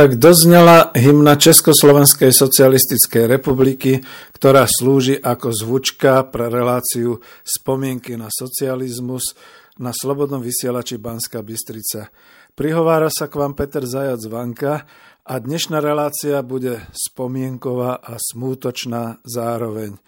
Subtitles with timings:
[0.00, 4.00] tak doznala hymna Československej socialistickej republiky,
[4.32, 9.36] ktorá slúži ako zvučka pre reláciu spomienky na socializmus
[9.76, 12.08] na Slobodnom vysielači Banska Bystrica.
[12.56, 14.88] Prihovára sa k vám Peter Zajac Vanka
[15.20, 20.00] a dnešná relácia bude spomienková a smútočná zároveň.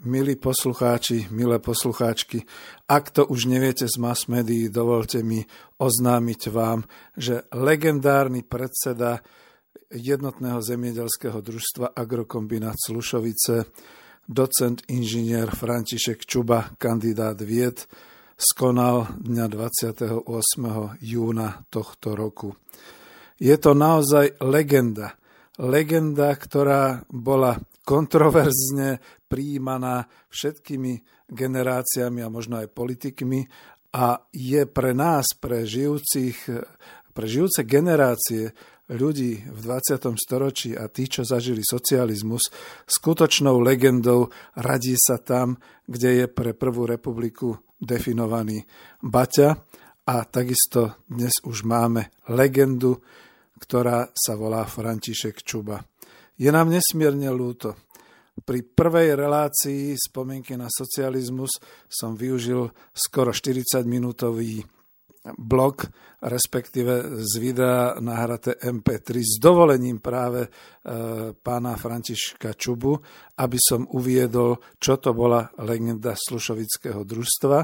[0.00, 2.48] Milí poslucháči, milé poslucháčky,
[2.88, 5.44] ak to už neviete z mass médií, dovolte mi
[5.76, 6.88] oznámiť vám,
[7.20, 9.20] že legendárny predseda
[9.92, 13.68] jednotného zemiedelskeho družstva Agrokombinát Slušovice,
[14.24, 17.84] docent inžinier František Čuba, kandidát vied,
[18.40, 20.24] skonal dňa 28.
[20.96, 22.56] júna tohto roku.
[23.36, 25.12] Je to naozaj legenda.
[25.60, 33.46] Legenda, ktorá bola kontroverzne príjmaná všetkými generáciami a možno aj politikmi
[33.94, 36.50] a je pre nás, pre, žijúcich,
[37.14, 38.50] pre žijúce generácie
[38.90, 40.18] ľudí v 20.
[40.18, 42.50] storočí a tí, čo zažili socializmus,
[42.90, 48.66] skutočnou legendou radí sa tam, kde je pre Prvú republiku definovaný
[48.98, 49.54] Baťa
[50.10, 52.98] a takisto dnes už máme legendu,
[53.62, 55.78] ktorá sa volá František Čuba.
[56.34, 57.89] Je nám nesmierne ľúto.
[58.40, 61.56] Pri prvej relácii spomienky na socializmus
[61.86, 64.64] som využil skoro 40-minútový
[65.36, 65.84] blok,
[66.24, 70.50] respektíve z videa nahraté MP3 s dovolením práve e,
[71.36, 72.96] pána Františka Čubu,
[73.36, 77.58] aby som uviedol, čo to bola legenda Slušovického družstva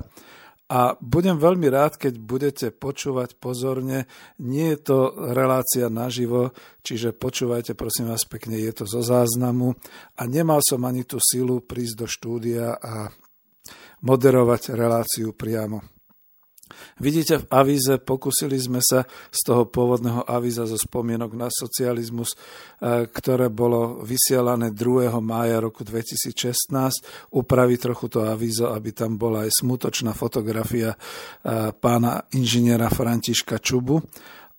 [0.67, 4.11] a budem veľmi rád, keď budete počúvať pozorne.
[4.43, 4.99] Nie je to
[5.31, 6.51] relácia naživo,
[6.83, 9.79] čiže počúvajte prosím vás pekne, je to zo záznamu.
[10.19, 13.15] A nemal som ani tú silu prísť do štúdia a
[14.03, 15.96] moderovať reláciu priamo.
[16.99, 23.07] Vidíte, v avíze pokusili sme sa z toho pôvodného avíza zo spomienok na socializmus, e,
[23.07, 25.15] ktoré bolo vysielané 2.
[25.23, 30.99] mája roku 2016, upraviť trochu to avízo, aby tam bola aj smutočná fotografia e,
[31.71, 34.03] pána inžiniera Františka Čubu.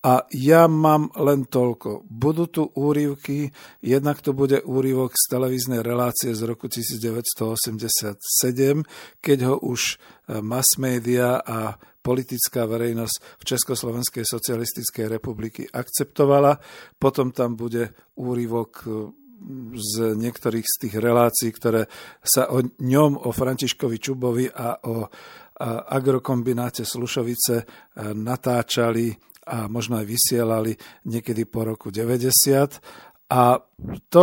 [0.06, 2.06] A ja mám len toľko.
[2.06, 3.50] Budú tu úrivky,
[3.81, 8.22] jednak to bude úrivok z televíznej relácie z roku 1987,
[9.18, 16.62] keď ho už e, mass media a politická verejnosť v Československej socialistickej republiky akceptovala.
[17.02, 18.90] Potom tam bude úryvok e,
[19.74, 21.90] z niektorých z tých relácií, ktoré
[22.22, 25.09] sa o ňom, o Františkovi Čubovi a o
[25.90, 27.66] agrokombináte Slušovice e,
[28.14, 29.09] natáčali
[29.47, 30.76] a možno aj vysielali
[31.08, 32.84] niekedy po roku 90
[33.28, 33.59] a
[34.08, 34.22] to,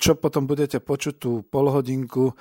[0.00, 2.32] čo potom budete počuť tú polhodinku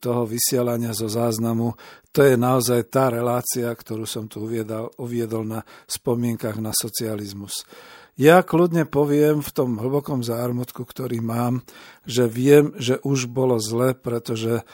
[0.00, 1.76] toho vysielania zo záznamu,
[2.08, 7.68] to je naozaj tá relácia, ktorú som tu uviedol, uviedol na spomienkach na socializmus.
[8.16, 11.60] Ja kľudne poviem v tom hlbokom zármutku, ktorý mám,
[12.08, 14.64] že viem, že už bolo zle, pretože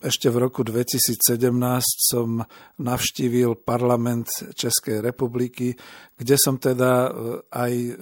[0.00, 1.20] ešte v roku 2017
[1.98, 2.40] som
[2.80, 5.76] navštívil parlament Českej republiky,
[6.16, 7.10] kde som teda e,
[7.52, 7.92] aj e,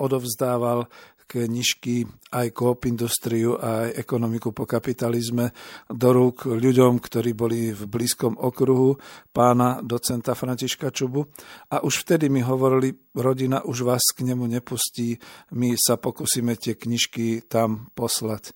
[0.00, 0.88] odovzdával
[1.26, 5.50] knižky aj Coop Industriu a aj ekonomiku po kapitalizme
[5.90, 8.94] do rúk ľuďom, ktorí boli v blízkom okruhu
[9.34, 11.26] pána docenta Františka Čubu.
[11.74, 15.18] A už vtedy mi hovorili, rodina už vás k nemu nepustí,
[15.50, 18.54] my sa pokúsime tie knižky tam poslať.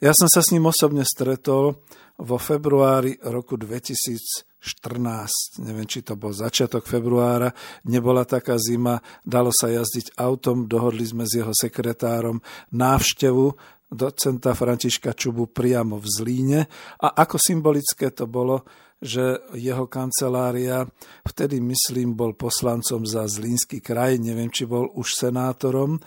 [0.00, 1.76] Ja som sa s ním osobne stretol
[2.20, 5.64] vo februári roku 2014.
[5.64, 7.48] Neviem, či to bol začiatok februára,
[7.88, 12.44] nebola taká zima, dalo sa jazdiť autom, dohodli sme s jeho sekretárom
[12.76, 13.56] návštevu
[13.90, 16.60] docenta Františka Čubu priamo v Zlíne.
[17.02, 18.62] A ako symbolické to bolo,
[19.02, 20.86] že jeho kancelária,
[21.26, 25.98] vtedy myslím, bol poslancom za Zlínsky kraj, neviem, či bol už senátorom,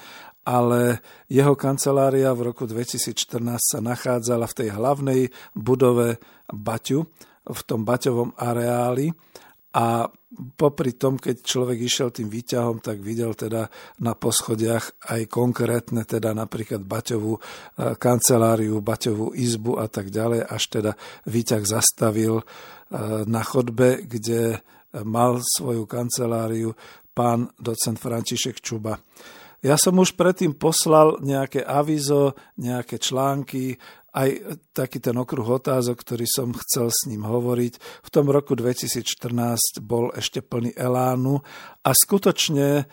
[0.43, 0.99] ale
[1.31, 3.17] jeho kancelária v roku 2014
[3.57, 5.21] sa nachádzala v tej hlavnej
[5.55, 6.19] budove
[6.51, 7.07] Baťu,
[7.43, 9.11] v tom Baťovom areáli
[9.73, 10.05] a
[10.53, 13.67] popri tom, keď človek išiel tým výťahom, tak videl teda
[14.05, 17.41] na poschodiach aj konkrétne, teda napríklad Baťovú e,
[17.97, 20.91] kanceláriu, Baťovú izbu a tak ďalej, až teda
[21.25, 22.43] výťah zastavil e,
[23.25, 24.61] na chodbe, kde
[25.01, 26.77] mal svoju kanceláriu
[27.17, 28.97] pán docent František Čuba.
[29.63, 33.79] Ja som už predtým poslal nejaké avizo, nejaké články
[34.13, 37.73] aj taký ten okruh otázok, ktorý som chcel s ním hovoriť.
[38.05, 41.41] V tom roku 2014 bol ešte plný elánu
[41.81, 42.83] a skutočne e,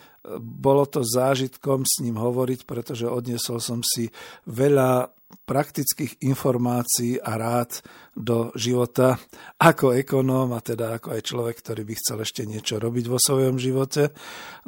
[0.41, 4.09] bolo to zážitkom s ním hovoriť, pretože odniesol som si
[4.49, 5.13] veľa
[5.47, 7.83] praktických informácií a rád
[8.15, 9.19] do života
[9.59, 13.59] ako ekonóm a teda ako aj človek, ktorý by chcel ešte niečo robiť vo svojom
[13.59, 14.11] živote.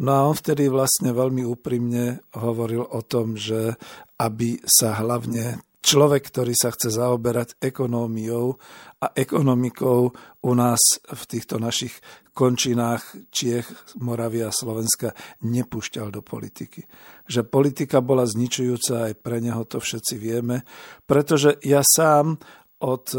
[0.02, 3.74] No a on vtedy vlastne veľmi úprimne hovoril o tom, že
[4.18, 8.56] aby sa hlavne človek, ktorý sa chce zaoberať ekonómiou
[9.02, 10.14] a ekonomikou
[10.46, 11.98] u nás v týchto našich
[12.32, 13.66] končinách Čiech,
[14.00, 15.12] Moravia a Slovenska
[15.44, 16.86] nepúšťal do politiky.
[17.28, 20.64] Že politika bola zničujúca aj pre neho, to všetci vieme,
[21.04, 22.40] pretože ja sám
[22.82, 23.18] od e,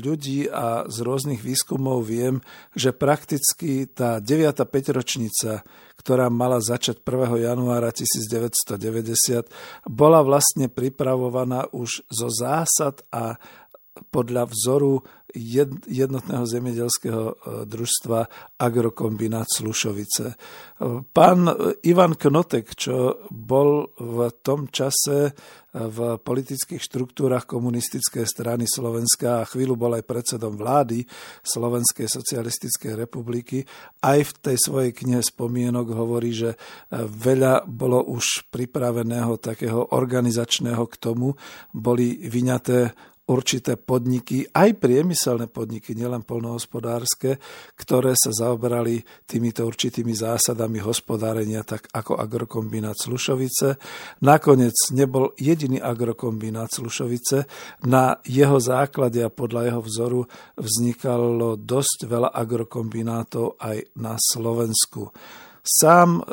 [0.00, 2.40] ľudí a z rôznych výskumov viem,
[2.72, 4.56] že prakticky tá 9.
[4.64, 5.60] peťročnica,
[6.00, 7.44] ktorá mala začať 1.
[7.44, 9.52] januára 1990,
[9.84, 13.36] bola vlastne pripravovaná už zo zásad a
[14.10, 15.04] podľa vzoru
[15.86, 17.34] jednotného zemedelského e,
[17.68, 18.18] družstva
[18.56, 20.32] Agrokombinát Slušovice.
[20.32, 20.36] E,
[21.12, 21.50] pán
[21.84, 25.36] Ivan Knotek, čo bol v tom čase
[25.76, 31.04] v politických štruktúrach komunistickej strany Slovenska a chvíľu bol aj predsedom vlády
[31.44, 33.60] Slovenskej socialistickej republiky,
[34.00, 36.56] aj v tej svojej knihe spomienok hovorí, že
[36.96, 41.36] veľa bolo už pripraveného takého organizačného k tomu,
[41.76, 42.96] boli vyňaté
[43.26, 47.42] určité podniky, aj priemyselné podniky, nielen polnohospodárske,
[47.74, 53.82] ktoré sa zaoberali týmito určitými zásadami hospodárenia, tak ako agrokombinát Slušovice.
[54.22, 57.50] Nakoniec nebol jediný agrokombinát Slušovice.
[57.82, 60.20] Na jeho základe a podľa jeho vzoru
[60.54, 65.10] vznikalo dosť veľa agrokombinátov aj na Slovensku.
[65.66, 66.24] Sám e,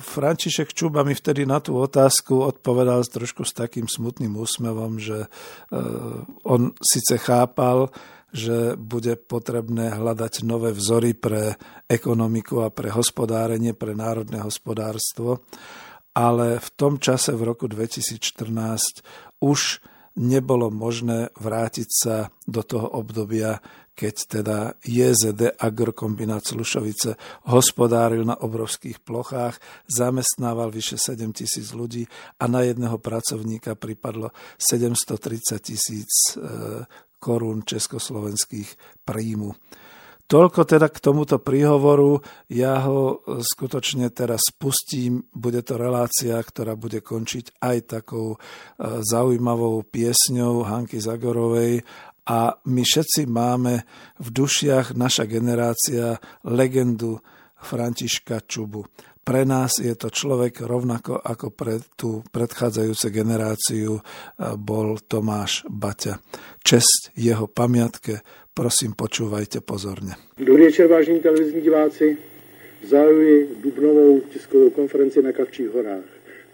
[0.00, 5.28] František Čuba mi vtedy na tú otázku odpovedal trošku s takým smutným úsmevom, že e,
[6.48, 7.92] on síce chápal,
[8.32, 15.44] že bude potrebné hľadať nové vzory pre ekonomiku a pre hospodárenie, pre národné hospodárstvo,
[16.16, 19.04] ale v tom čase v roku 2014
[19.44, 19.84] už
[20.18, 22.16] nebolo možné vrátiť sa
[22.48, 23.60] do toho obdobia,
[23.98, 27.18] keď teda JZD Agrokombinát Slušovice
[27.50, 29.58] hospodáril na obrovských plochách,
[29.90, 32.06] zamestnával vyše 7 tisíc ľudí
[32.38, 36.86] a na jedného pracovníka pripadlo 730 tisíc e,
[37.18, 39.58] korún československých príjmu.
[40.28, 42.20] Toľko teda k tomuto príhovoru.
[42.52, 45.24] Ja ho skutočne teraz spustím.
[45.32, 48.38] Bude to relácia, ktorá bude končiť aj takou e,
[49.02, 51.82] zaujímavou piesňou Hanky Zagorovej
[52.28, 53.88] a my všetci máme
[54.20, 57.24] v dušiach, naša generácia, legendu
[57.56, 58.84] Františka Čubu.
[59.24, 64.02] Pre nás je to človek rovnako ako pre tú predchádzajúcu generáciu e,
[64.56, 66.16] bol Tomáš Baťa.
[66.64, 68.24] Čest jeho pamiatke,
[68.56, 70.16] prosím počúvajte pozorne.
[70.40, 72.16] Dobrý večer, vážení televizní diváci.
[72.88, 76.08] Zahajuji dubnovou tiskovou konferenci na Kavčích horách.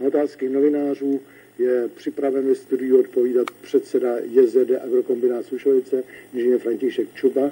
[0.07, 1.21] Otázky novinářů
[1.59, 7.51] je připraven ve studiu odpovídat předseda JZD Agrokombinát Sušovice, inženýr František Čuba,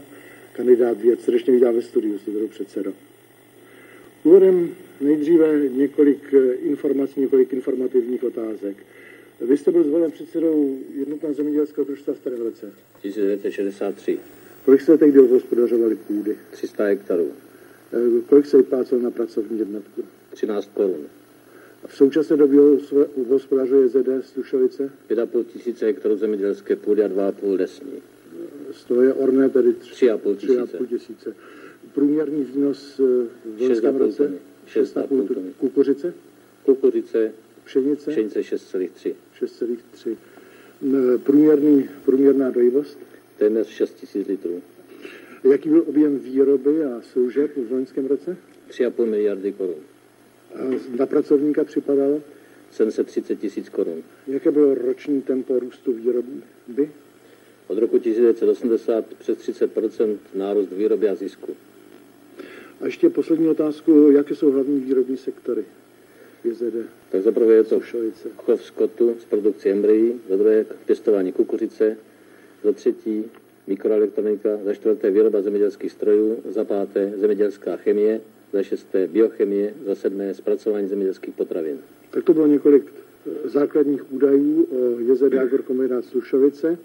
[0.52, 1.22] kandidát věd.
[1.22, 2.92] Srdečně vítám ve studiu, studiu předsedo.
[4.24, 8.76] Úvodem nejdříve několik eh, informací, několik informativních otázek.
[9.40, 12.72] Vy jste byl zvolen předsedou jednotného zemědělského družstva v kterém roce?
[13.02, 14.18] 1963.
[14.64, 16.36] Kolik jste tehdy hospodařovali půdy?
[16.50, 17.32] 300 hektarů.
[17.92, 20.02] Eh, kolik se vyplácel na pracovní jednotku?
[20.30, 21.06] 13 korun.
[21.86, 22.60] V současné době
[23.28, 24.90] hospodařuje ZD Stušovice?
[25.10, 27.92] 5,5 tisíce hektarů zemědělské půdy a 2,5 lesní.
[28.70, 30.78] Z toho je orné tedy 3,5 tisíce.
[30.78, 31.34] 3,5 tisíce.
[31.94, 34.32] Průměrný výnos eh, v loňském roce?
[34.66, 35.52] 6,5 tuny.
[35.58, 36.14] Kukuřice?
[36.64, 37.32] Kukuřice,
[37.64, 38.10] Pšenice?
[38.10, 39.14] pšenice 6,3.
[39.40, 41.18] 6,3.
[41.18, 42.98] Průměrný, průměrná dojivost?
[43.38, 44.62] Téměř 6 tisíc litrů.
[45.44, 48.36] Jaký byl objem výroby a služeb v loňském roce?
[48.70, 49.74] 3,5 miliardy korun.
[50.54, 52.22] A na pracovníka připadalo?
[52.70, 54.02] 730 tisíc korun.
[54.26, 56.90] Jaké bylo roční tempo růstu výroby?
[57.66, 61.56] Od roku 1980 přes 30% nárůst výroby a zisku.
[62.80, 65.64] A ještě poslední otázku, jaké jsou hlavní výrobní sektory
[66.44, 66.74] JZD?
[67.10, 67.80] Tak zaprvé je to
[68.36, 71.96] chov skotu z produkce embryí, za druhé pěstování kukuřice,
[72.64, 73.24] za třetí
[73.66, 78.20] mikroelektronika, za čtvrté výroba zemědělských strojů, za páté zemědělská chemie,
[78.52, 81.78] za šesté biochemie, za sedmé zpracování zemědělských potravin.
[82.10, 86.78] Tak to bylo několik eh, základních údajů o JZD Agrokombinát Slušovice.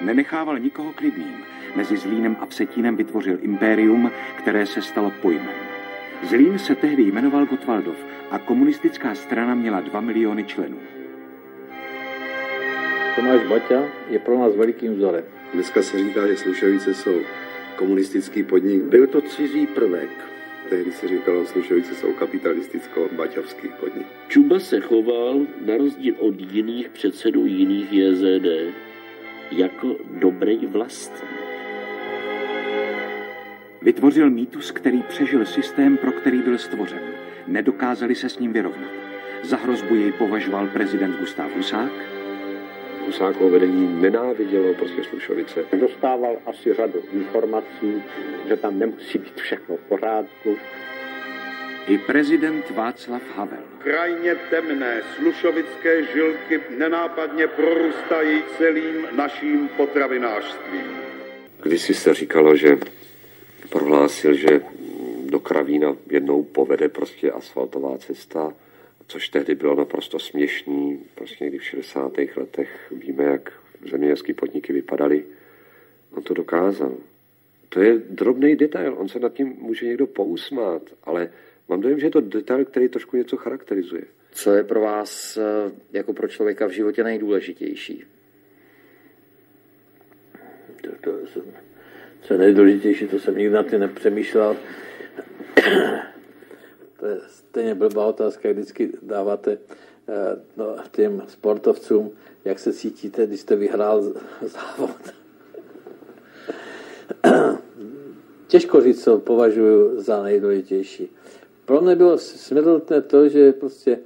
[0.00, 1.34] Nenechával nikoho klidným.
[1.76, 5.54] Mezi Zlínem a Vsetínem vytvořil impérium, které se stalo pojmem.
[6.28, 7.96] Zlín se tehdy jmenoval Gotwaldov
[8.30, 10.76] a komunistická strana měla 2 miliony členů.
[13.16, 15.24] Tomáš Baťa je pro nás velikým vzorem.
[15.54, 17.20] Dneska se říká, že Slušovice jsou
[17.76, 18.82] komunistický podnik.
[18.82, 20.10] Byl to cizí prvek.
[20.68, 24.06] Tehdy se říkalo, Slušovice jsou kapitalisticko-baťovský podnik.
[24.28, 28.74] Čuba se choval, na rozdíl od jiných předsedů jiných JZD,
[29.50, 31.30] jako dobrý vlastník.
[33.82, 37.02] Vytvořil mýtus, který přežil systém, pro který byl stvořen.
[37.46, 38.90] Nedokázali se s ním vyrovnat.
[39.42, 41.92] Za hrozbu jej považoval prezident Gustav Husák,
[43.10, 45.64] Husákovo vedení nenávidělo prostě Slušovice.
[45.80, 48.02] Dostával asi řadu informací,
[48.48, 50.56] že tam nemusí být všechno v pořádku.
[51.86, 53.62] I prezident Václav Havel.
[53.78, 60.86] Krajně temné slušovické žilky nenápadně prorůstají celým naším potravinářstvím.
[61.62, 62.78] Kdysi se říkalo, že
[63.70, 64.60] prohlásil, že
[65.24, 68.52] do Kravína jednou povede prostě asfaltová cesta,
[69.10, 71.04] což tehdy bylo naprosto směšný.
[71.14, 72.12] Prostě někdy v 60.
[72.36, 73.52] letech víme, jak
[73.90, 75.24] zemědělské podniky vypadaly.
[76.12, 76.94] On to dokázal.
[77.68, 81.30] To je drobný detail, on se nad tím může někdo pousmát, ale
[81.68, 84.02] mám dojem, že je to detail, který trošku něco charakterizuje.
[84.32, 88.04] Co je pro vás eh, jako pro člověka v životě nejdůležitější?
[90.82, 91.40] To, to,
[92.22, 94.56] co je nejdůležitější, to jsem nikdy na tím nepřemýšlel.
[97.00, 99.58] To je stejně blbá otázka, jak vždycky dáváte
[100.08, 102.10] eh, no, těm sportovcům,
[102.44, 104.02] jak se cítíte, když jste vyhrál
[104.42, 104.96] závod.
[108.46, 111.10] Těžko říct, co považuji za nejdůležitější.
[111.64, 113.98] Pro mě bylo smrtelné to, že prostě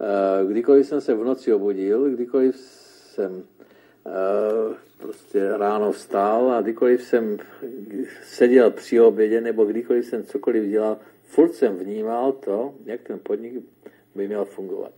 [0.00, 3.42] eh, kdykoliv jsem se v noci obudil, kdykoliv jsem
[4.06, 4.10] eh,
[4.98, 7.38] prostě ráno vstál a kdykoliv jsem
[8.24, 10.98] seděl při obědě nebo kdykoliv jsem cokoliv dělal,
[11.30, 13.52] furt jsem vnímal to, jak ten podnik
[14.14, 14.92] by měl fungovat.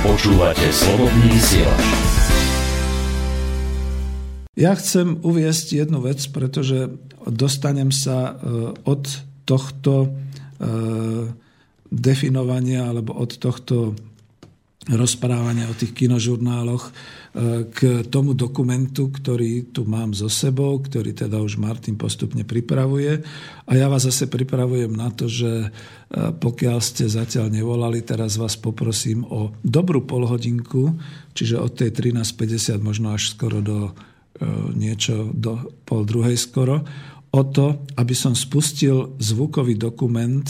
[0.00, 1.84] Počúvate slobodný vysielač.
[4.56, 6.96] Ja chcem uviesť jednu vec, pretože
[7.28, 9.04] dostanem sa e, od
[9.44, 10.08] tohto e,
[11.92, 13.92] definovania alebo od tohto
[14.88, 16.92] rozprávania o tých kinožurnáloch
[17.70, 23.22] k tomu dokumentu, ktorý tu mám so sebou, ktorý teda už Martin postupne pripravuje.
[23.70, 25.68] A ja vás zase pripravujem na to, že e,
[26.34, 30.98] pokiaľ ste zatiaľ nevolali, teraz vás poprosím o dobrú polhodinku,
[31.30, 33.90] čiže od tej 13.50 možno až skoro do e,
[34.74, 36.82] niečo do pol druhej skoro,
[37.30, 40.42] o to, aby som spustil zvukový dokument,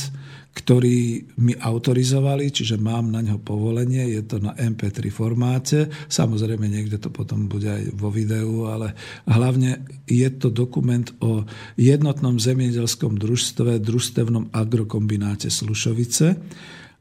[0.51, 6.99] ktorý mi autorizovali, čiže mám na ňo povolenie, je to na MP3 formáte, samozrejme niekde
[6.99, 8.99] to potom bude aj vo videu, ale
[9.31, 11.47] hlavne je to dokument o
[11.79, 16.35] jednotnom zemiedelskom družstve, družstevnom agrokombináte Slušovice.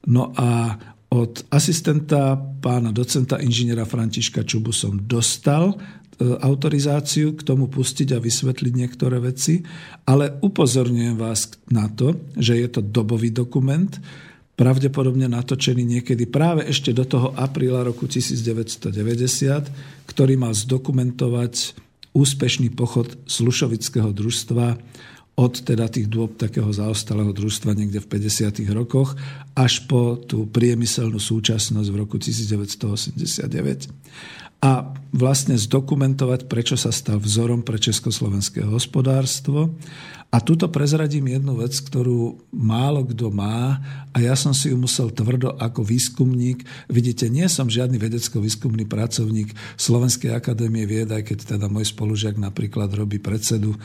[0.05, 0.77] No a
[1.09, 5.73] od asistenta pána docenta inžiniera Františka Čubu som dostal
[6.19, 9.63] autorizáciu k tomu pustiť a vysvetliť niektoré veci,
[10.03, 13.87] ale upozorňujem vás na to, že je to dobový dokument,
[14.59, 18.91] pravdepodobne natočený niekedy práve ešte do toho apríla roku 1990,
[20.03, 21.79] ktorý mal zdokumentovať
[22.11, 24.75] úspešný pochod Slušovického družstva
[25.39, 28.59] od teda tých dôb takého zaostalého družstva niekde v 50.
[28.75, 29.15] rokoch
[29.55, 33.87] až po tú priemyselnú súčasnosť v roku 1989
[34.59, 39.71] a vlastne zdokumentovať, prečo sa stal vzorom pre československé hospodárstvo.
[40.29, 43.81] A tuto prezradím jednu vec, ktorú málo kto má
[44.13, 46.61] a ja som si ju musel tvrdo ako výskumník.
[46.85, 52.93] Vidíte, nie som žiadny vedecko-výskumný pracovník Slovenskej akadémie vied, aj keď teda môj spolužiak napríklad
[52.93, 53.77] robí predsedu e,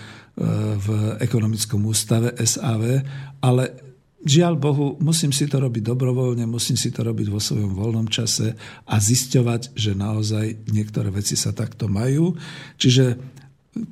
[0.77, 3.01] v ekonomickom ústave SAV,
[3.41, 3.94] ale
[4.25, 8.57] Žiaľ Bohu, musím si to robiť dobrovoľne, musím si to robiť vo svojom voľnom čase
[8.89, 12.33] a zisťovať, že naozaj niektoré veci sa takto majú.
[12.81, 13.21] Čiže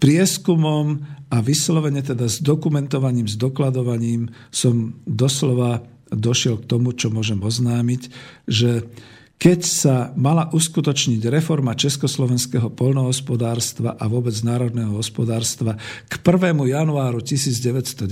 [0.01, 7.41] prieskumom a vyslovene teda s dokumentovaním, s dokladovaním som doslova došiel k tomu, čo môžem
[7.41, 8.03] oznámiť,
[8.49, 8.89] že
[9.43, 15.75] keď sa mala uskutočniť reforma československého polnohospodárstva a vôbec národného hospodárstva
[16.07, 16.55] k 1.
[16.63, 18.07] januáru 1990,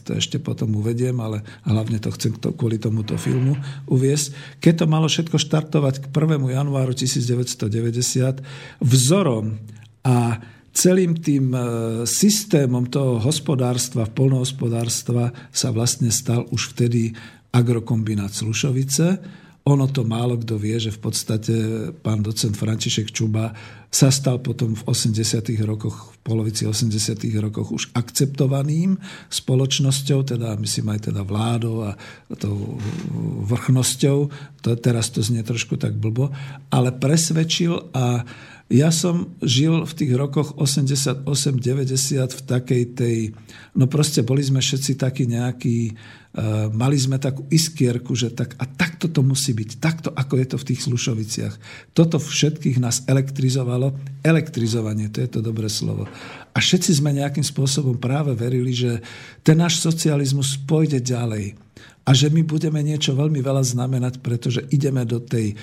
[0.00, 3.52] to ešte potom uvediem, ale hlavne to chcem to, kvôli tomuto filmu
[3.84, 6.40] uviesť, keď to malo všetko štartovať k 1.
[6.48, 8.40] januáru 1990,
[8.80, 9.60] vzorom
[10.08, 10.40] a
[10.72, 11.60] celým tým e,
[12.08, 17.12] systémom toho hospodárstva, polnohospodárstva sa vlastne stal už vtedy
[17.52, 21.54] agrokombinát Slušovice, ono to málo kto vie, že v podstate
[21.98, 23.50] pán docent František Čuba
[23.90, 25.42] sa stal potom v 80.
[25.66, 26.94] rokoch, v polovici 80.
[27.42, 28.94] rokoch už akceptovaným
[29.26, 31.98] spoločnosťou, teda myslím aj teda vládou a
[32.38, 32.78] tou
[33.50, 34.18] vrchnosťou.
[34.62, 36.30] To, teraz to znie trošku tak blbo,
[36.70, 38.22] ale presvedčil a
[38.66, 41.26] ja som žil v tých rokoch 88-90
[42.34, 43.18] v takej tej,
[43.78, 45.94] no proste boli sme všetci takí nejakí
[46.76, 50.56] mali sme takú iskierku, že tak a takto to musí byť, takto ako je to
[50.60, 51.54] v tých Slušoviciach.
[51.96, 53.96] Toto všetkých nás elektrizovalo.
[54.20, 56.04] Elektrizovanie, to je to dobré slovo.
[56.52, 59.00] A všetci sme nejakým spôsobom práve verili, že
[59.40, 61.56] ten náš socializmus pôjde ďalej
[62.06, 65.58] a že my budeme niečo veľmi veľa znamenať, pretože ideme do tej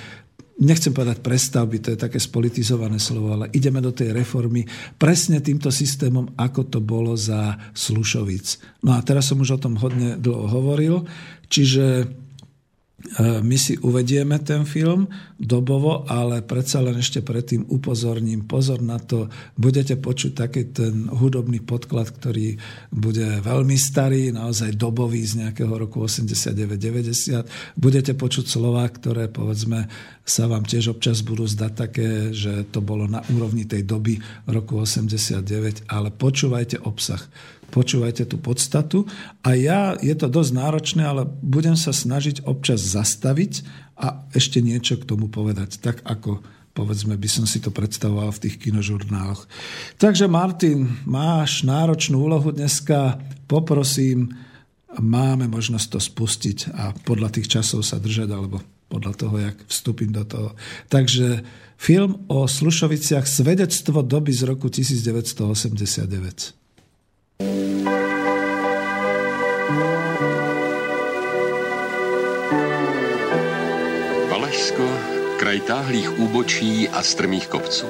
[0.62, 4.66] nechcem povedať prestavby, to je také spolitizované slovo, ale ideme do tej reformy
[5.02, 8.62] presne týmto systémom, ako to bolo za Slušovic.
[8.86, 11.06] No a teraz som už o tom hodne dlho hovoril,
[11.50, 12.06] čiže
[13.20, 18.48] my si uvedieme ten film dobovo, ale predsa len ešte predtým upozorním.
[18.48, 19.28] Pozor na to,
[19.60, 22.56] budete počuť taký ten hudobný podklad, ktorý
[22.96, 27.76] bude veľmi starý, naozaj dobový z nejakého roku 89-90.
[27.76, 29.92] Budete počuť slova, ktoré povedzme
[30.24, 34.80] sa vám tiež občas budú zdať také, že to bolo na úrovni tej doby roku
[34.80, 37.20] 89, ale počúvajte obsah
[37.74, 39.10] počúvajte tú podstatu.
[39.42, 43.66] A ja, je to dosť náročné, ale budem sa snažiť občas zastaviť
[43.98, 46.46] a ešte niečo k tomu povedať, tak ako
[46.78, 49.46] povedzme by som si to predstavoval v tých kinožurnáloch.
[49.98, 54.34] Takže Martin, máš náročnú úlohu dneska, poprosím,
[54.98, 60.14] máme možnosť to spustiť a podľa tých časov sa držať, alebo podľa toho, jak vstúpim
[60.14, 60.54] do toho.
[60.90, 61.42] Takže
[61.78, 66.63] film o Slušoviciach Svedectvo doby z roku 1989.
[74.30, 74.86] Valašsko,
[75.40, 77.88] kraj táhlých úbočí a strmých kopců.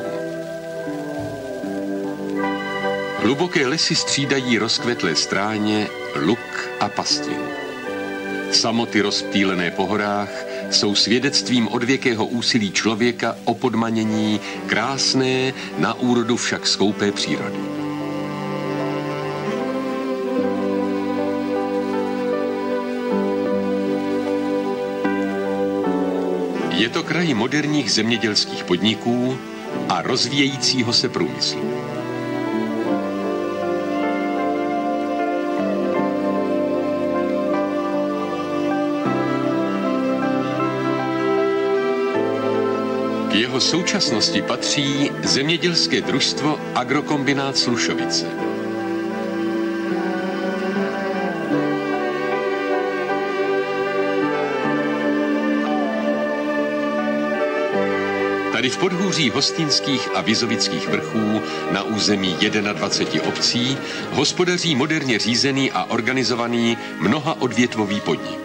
[3.17, 7.39] Hluboké lesy střídají rozkvetlé stráně, luk a pastin.
[8.51, 16.67] Samoty rozptýlené po horách jsou svědectvím odvěkého úsilí člověka o podmanění krásné, na úrodu však
[16.67, 17.82] skoupé přírody.
[26.83, 29.37] Je to kraj moderních zemědělských podniků
[29.89, 31.61] a rozvíjejícího se průmyslu.
[43.31, 48.52] K jeho současnosti patří zemědělské družstvo Agrokombinát Slušovice.
[58.73, 62.35] V podhůří hostinských a vizovických vrchů na území
[62.73, 63.77] 21 obcí
[64.11, 68.39] hospodaří moderně řízený a organizovaný mnoha odvětvový podnik.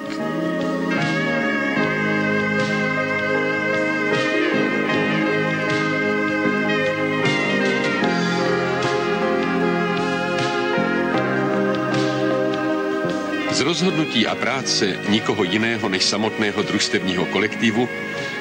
[13.51, 17.89] Z rozhodnutí a práce nikoho jiného než samotného družstevního kolektivu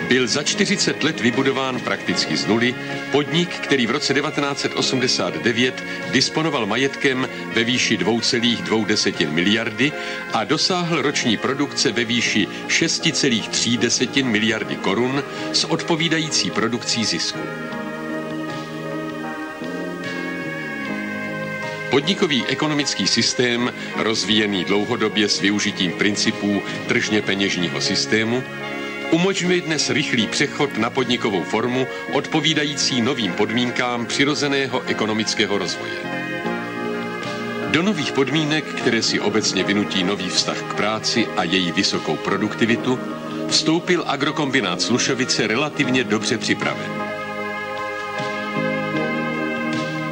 [0.02, 2.76] byl za 40 let vybudován prakticky z nuly
[3.12, 9.92] podnik, který v roce 1989 disponoval majetkem ve výši 2,2 miliardy
[10.34, 17.40] a dosáhl roční produkce ve výši 6,3 miliardy korun s odpovídající produkcí zisku.
[21.90, 28.44] Podnikový ekonomický systém, rozvíjený dlouhodobě s využitím principů tržně peněžního systému,
[29.12, 35.94] umožňuje dnes rychlý přechod na podnikovou formu odpovídající novým podmínkám přirozeného ekonomického rozvoje.
[37.68, 43.00] Do nových podmínek, které si obecně vynutí nový vztah k práci a její vysokou produktivitu,
[43.48, 46.92] vstoupil agrokombinát Slušovice relativně dobře připraven.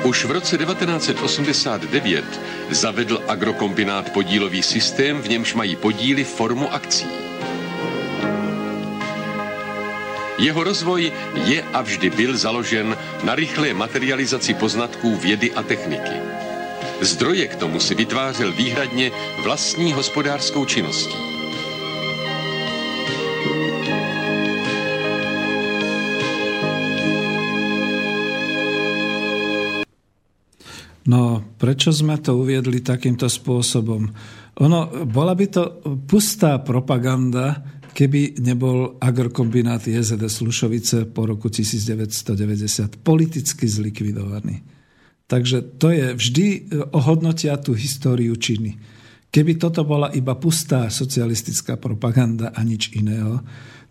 [0.03, 2.25] Už v roce 1989
[2.69, 7.34] zavedl agrokombinát podílový systém, v němž mají podíly formu akcí.
[10.35, 11.11] Jeho rozvoj
[11.47, 16.19] je a vždy byl založen na rychlé materializaci poznatků vědy a techniky.
[17.01, 19.11] Zdroje k tomu si vytvářel výhradně
[19.43, 21.35] vlastní hospodářskou činností.
[31.05, 34.09] No, prečo sme to uviedli takýmto spôsobom?
[34.57, 35.63] Ono, bola by to
[36.09, 44.59] pustá propaganda, keby nebol agrokombinát JZD Slušovice po roku 1990 politicky zlikvidovaný.
[45.25, 46.45] Takže to je vždy
[46.91, 48.77] ohodnotia tú históriu činy.
[49.31, 53.41] Keby toto bola iba pustá socialistická propaganda a nič iného,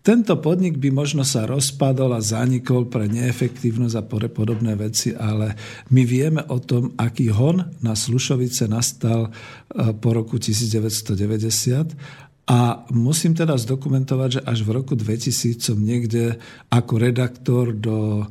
[0.04, 5.56] tento podnik by možno sa rozpadol a zanikol pre neefektívnosť a podobné veci, ale
[5.88, 13.33] my vieme o tom, aký hon na Slušovice nastal e, po roku 1990 a musím
[13.33, 16.37] teda zdokumentovať, že až v roku 2000 som niekde
[16.68, 18.24] ako redaktor do e,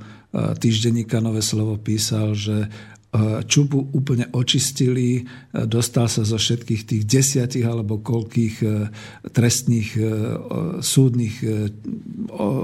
[0.58, 2.70] týždenníka Nové slovo písal, že
[3.14, 5.26] Eh, Čubu úplne očistili, eh,
[5.70, 8.66] dostal sa zo všetkých tých desiatich alebo koľkých
[9.30, 9.90] trestných
[10.82, 11.36] súdnych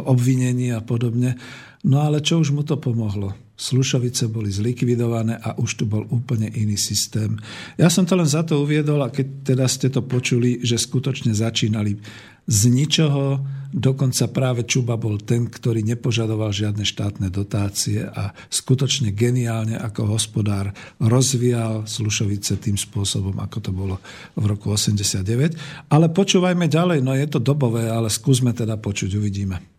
[0.10, 1.38] obvinení a podobne.
[1.86, 3.38] No ale čo už mu to pomohlo?
[3.60, 7.36] Slušovice boli zlikvidované a už tu bol úplne iný systém.
[7.76, 11.36] Ja som to len za to uviedol a keď teda ste to počuli, že skutočne
[11.36, 12.00] začínali
[12.50, 19.78] z ničoho, dokonca práve Čuba bol ten, ktorý nepožadoval žiadne štátne dotácie a skutočne geniálne
[19.78, 23.96] ako hospodár rozvíjal Slušovice tým spôsobom, ako to bolo
[24.40, 25.92] v roku 89.
[25.94, 29.79] Ale počúvajme ďalej, no je to dobové, ale skúsme teda počuť, uvidíme.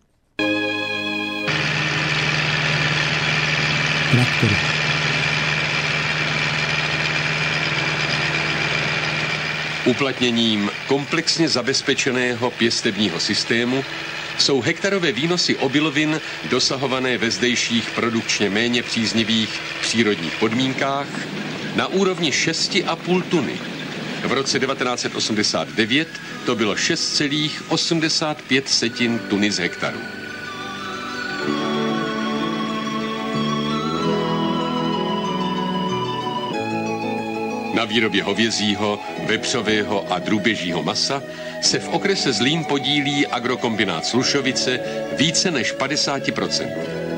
[4.11, 4.55] Traktory.
[9.85, 13.85] Uplatněním komplexně zabezpečeného pěstebního systému
[14.37, 21.07] jsou hektarové výnosy obilovin dosahované ve zdejších produkčně méně příznivých přírodních podmínkách
[21.75, 23.53] na úrovni 6,5 tuny.
[24.23, 26.07] V roce 1989
[26.45, 30.20] to bylo 6,85 tuny z hektaru.
[37.73, 41.23] Na výrobě hovězího, vepřového a drůběžího masa
[41.61, 44.79] se v okrese Zlín podílí agrokombinát Slušovice
[45.17, 47.10] více než 50%.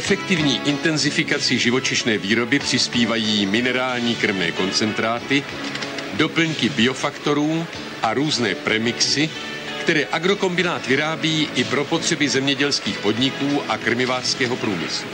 [0.00, 5.44] Efektivní intenzifikaci živočišné výroby přispívají minerální krmné koncentráty,
[6.16, 7.66] doplňky biofaktorů
[8.02, 9.30] a různé premixy,
[9.80, 15.08] které agrokombinát vyrábí i pro potřeby zemědělských podniků a krmivářského průmyslu.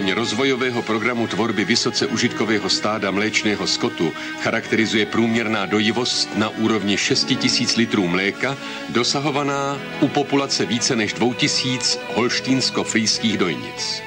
[0.00, 7.76] Rozvojového programu tvorby vysoce užitkového stáda mléčného skotu charakterizuje průměrná dojivost na úrovni 6 tisíc
[7.76, 8.56] litrů mléka,
[8.88, 14.02] dosahovaná u populace více než 2000 holštínsko-frýských dojnic.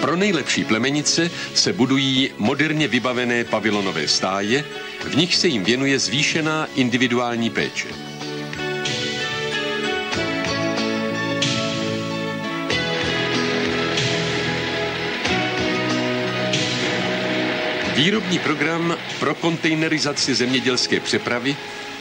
[0.00, 4.64] Pro nejlepší plemenice se budují moderně vybavené pavilonové stáje,
[5.04, 8.09] v nich se jim věnuje zvýšená individuální péče.
[18.00, 21.56] Výrobní program pro kontejnerizaci zemědělské přepravy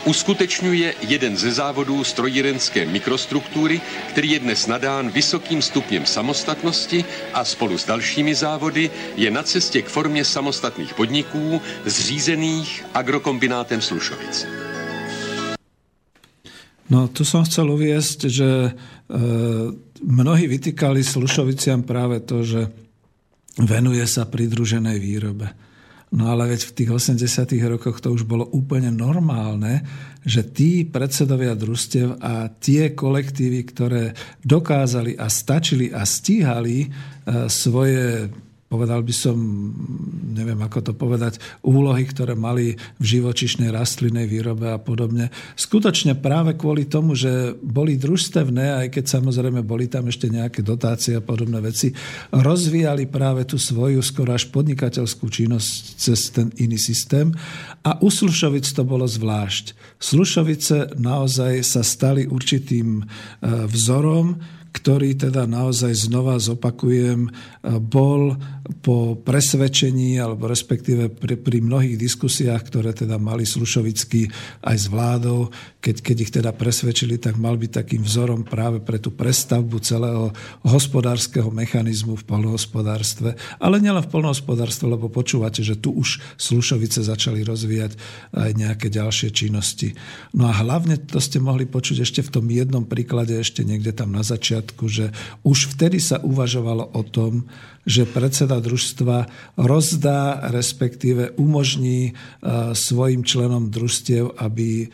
[0.05, 7.77] uskutečňuje jeden ze závodů strojírenské mikrostruktury, který je dnes nadán vysokým stupněm samostatnosti a spolu
[7.77, 14.47] s dalšími závody je na cestě k formě samostatných podniků zřízených agrokombinátem Slušovice.
[16.89, 18.71] No, tu som chcel uviesť, že e,
[19.99, 22.71] mnohí vytýkali Slušoviciam práve to, že
[23.59, 25.68] venuje sa pridruženej výrobe.
[26.09, 29.85] No ale veď v tých 80 rokoch to už bolo úplne normálne,
[30.25, 34.03] že tí predsedovia družstev a tie kolektívy, ktoré
[34.41, 36.87] dokázali a stačili a stíhali e,
[37.45, 38.25] svoje
[38.69, 39.35] povedal by som,
[40.29, 45.33] neviem ako to povedať, úlohy, ktoré mali v živočišnej rastlinnej výrobe a podobne.
[45.57, 51.17] Skutočne práve kvôli tomu, že boli družstevné, aj keď samozrejme boli tam ešte nejaké dotácie
[51.17, 51.89] a podobné veci,
[52.29, 57.33] rozvíjali práve tú svoju skoro až podnikateľskú činnosť cez ten iný systém
[57.81, 59.73] a u Slušovic to bolo zvlášť.
[59.97, 63.03] Slušovice naozaj sa stali určitým e,
[63.65, 64.37] vzorom,
[64.69, 67.31] ktorý teda naozaj znova zopakujem, e,
[67.81, 68.37] bol
[68.69, 74.29] po presvedčení, alebo respektíve pri, pri mnohých diskusiách, ktoré teda mali Slušovický
[74.61, 75.49] aj s vládou,
[75.81, 80.29] keď, keď ich teda presvedčili, tak mal byť takým vzorom práve pre tú prestavbu celého
[80.61, 83.33] hospodárskeho mechanizmu v polnohospodárstve.
[83.57, 87.97] Ale nielen v polnohospodárstve, lebo počúvate, že tu už Slušovice začali rozvíjať
[88.37, 89.97] aj nejaké ďalšie činnosti.
[90.35, 94.13] No a hlavne to ste mohli počuť ešte v tom jednom príklade, ešte niekde tam
[94.13, 95.09] na začiatku, že
[95.41, 97.49] už vtedy sa uvažovalo o tom,
[97.89, 99.25] že predseda družstva
[99.57, 102.13] rozdá, respektíve umožní e,
[102.77, 104.87] svojim členom družstiev, aby e,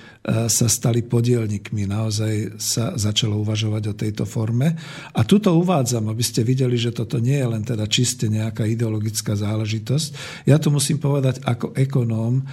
[0.48, 1.84] sa stali podielnikmi.
[1.84, 4.80] Naozaj sa začalo uvažovať o tejto forme.
[5.12, 9.36] A tuto uvádzam, aby ste videli, že toto nie je len teda čiste nejaká ideologická
[9.36, 10.40] záležitosť.
[10.48, 12.44] Ja tu musím povedať ako ekonóm, e,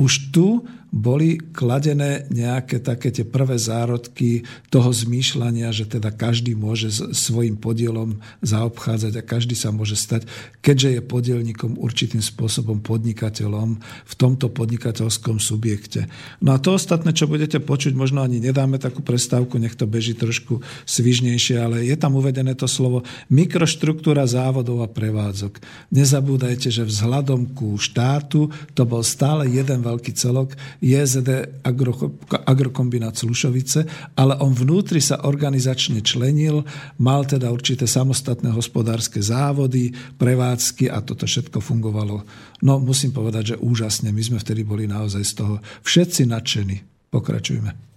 [0.00, 6.94] už tu boli kladené nejaké také tie prvé zárodky toho zmýšľania, že teda každý môže
[7.10, 10.30] svojim podielom zaobchádzať a každý sa môže stať,
[10.62, 16.06] keďže je podielnikom určitým spôsobom podnikateľom v tomto podnikateľskom subjekte.
[16.38, 20.14] No a to ostatné, čo budete počuť, možno ani nedáme takú prestávku, nech to beží
[20.14, 23.02] trošku svižnejšie, ale je tam uvedené to slovo
[23.34, 25.58] mikroštruktúra závodov a prevádzok.
[25.90, 30.54] Nezabúdajte, že vzhľadom ku štátu to bol stále jeden veľký celok,
[30.84, 33.88] JZD Agro, Agrokombinát Slušovice,
[34.20, 36.60] ale on vnútri sa organizačne členil,
[37.00, 42.20] mal teda určité samostatné hospodárske závody, prevádzky a toto všetko fungovalo.
[42.60, 44.12] No musím povedať, že úžasne.
[44.12, 45.54] My sme vtedy boli naozaj z toho
[45.88, 46.76] všetci nadšení.
[47.08, 47.93] Pokračujme.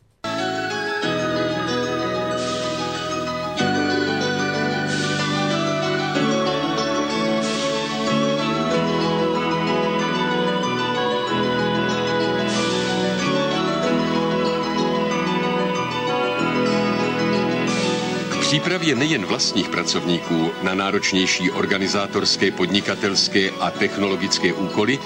[18.47, 24.99] Přípravě nejen vlastních pracovníků na náročnější organizátorské, podnikatelské a technologické úkoly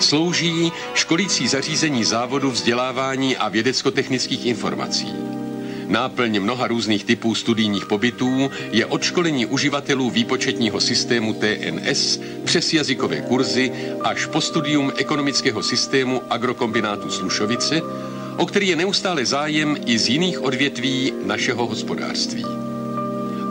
[0.00, 5.12] slouží školící zařízení závodu vzdělávání a vědecko-technických informací.
[5.86, 13.72] Náplň mnoha různých typů studijních pobytů je odškolení uživatelů výpočetního systému TNS přes jazykové kurzy
[14.00, 17.82] až po studium ekonomického systému agrokombinátu Slušovice,
[18.36, 22.65] o který je neustále zájem i z jiných odvětví našeho hospodářství.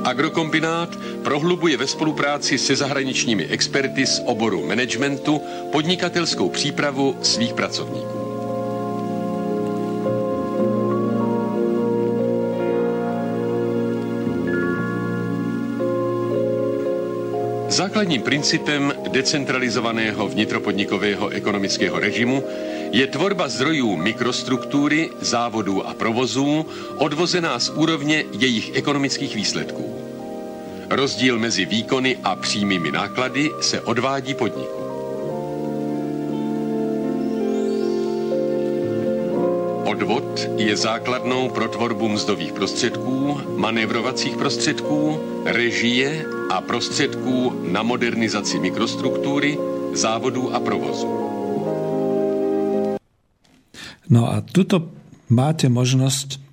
[0.05, 5.41] Agrokombinát prohlubuje ve spolupráci se zahraničními experty z oboru managementu
[5.71, 8.25] podnikatelskou přípravu svých pracovníků.
[17.69, 22.43] Základním principem decentralizovaného vnitropodnikového ekonomického režimu
[22.91, 26.65] je tvorba zdrojů mikrostruktury, závodů a provozů
[26.97, 29.95] odvozená z úrovně jejich ekonomických výsledků.
[30.89, 34.85] Rozdíl mezi výkony a přímými náklady se odvádí podniku.
[39.85, 49.57] Odvod je základnou pro tvorbu mzdových prostředků, manévrovacích prostředků, režie a prostředků na modernizaci mikrostruktury,
[49.93, 51.34] závodů a provozu.
[54.09, 54.93] No a tuto
[55.29, 56.43] máte možnosť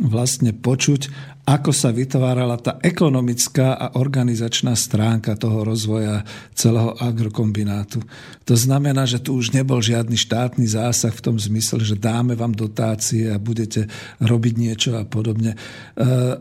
[0.00, 1.12] vlastne počuť,
[1.50, 6.22] ako sa vytvárala tá ekonomická a organizačná stránka toho rozvoja
[6.54, 7.98] celého agrokombinátu.
[8.46, 12.54] To znamená, že tu už nebol žiadny štátny zásah v tom zmysle, že dáme vám
[12.54, 13.90] dotácie a budete
[14.22, 15.56] robiť niečo a podobne.
[15.56, 15.58] E,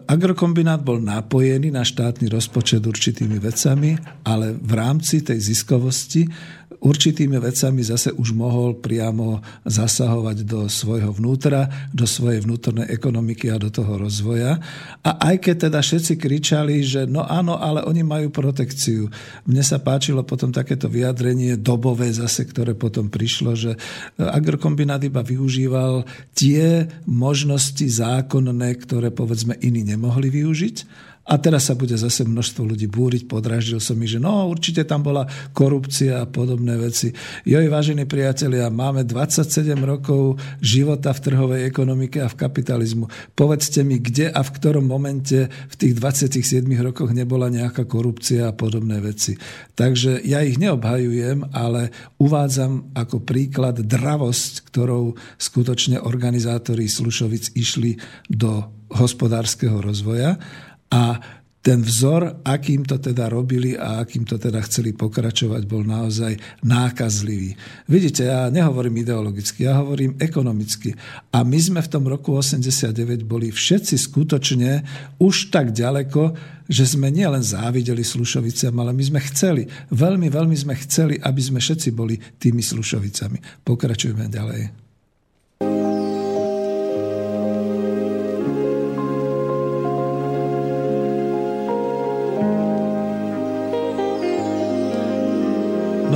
[0.05, 6.29] agrokombinát bol napojený na štátny rozpočet určitými vecami, ale v rámci tej ziskovosti
[6.77, 13.57] určitými vecami zase už mohol priamo zasahovať do svojho vnútra, do svojej vnútornej ekonomiky a
[13.57, 14.61] do toho rozvoja.
[15.01, 19.09] A aj keď teda všetci kričali, že no áno, ale oni majú protekciu.
[19.49, 23.73] Mne sa páčilo potom takéto vyjadrenie dobové zase, ktoré potom prišlo, že
[24.15, 26.05] agrokombinát iba využíval
[26.37, 32.89] tie možnosti zákonné, ktoré povedzme iní nemohli využiť A teraz sa bude zase množstvo ľudí
[32.89, 37.13] búriť, podráždil som mi, že no určite tam bola korupcia a podobné veci.
[37.45, 43.05] Joj, vážení priatelia, máme 27 rokov života v trhovej ekonomike a v kapitalizmu.
[43.37, 48.57] Povedzte mi, kde a v ktorom momente v tých 27 rokoch nebola nejaká korupcia a
[48.57, 49.37] podobné veci.
[49.77, 58.65] Takže ja ich neobhajujem, ale uvádzam ako príklad dravosť, ktorou skutočne organizátori Slušovic išli do
[58.89, 60.41] hospodárskeho rozvoja
[60.89, 61.21] a
[61.59, 67.51] ten vzor, akým to teda robili a akým to teda chceli pokračovať, bol naozaj nákazlivý.
[67.83, 70.95] Vidíte, ja nehovorím ideologicky, ja hovorím ekonomicky.
[71.35, 74.87] A my sme v tom roku 89 boli všetci skutočne
[75.19, 76.31] už tak ďaleko,
[76.71, 81.59] že sme nielen závideli Slušoviciam, ale my sme chceli, veľmi, veľmi sme chceli, aby sme
[81.59, 83.67] všetci boli tými Slušovicami.
[83.67, 84.88] Pokračujeme ďalej.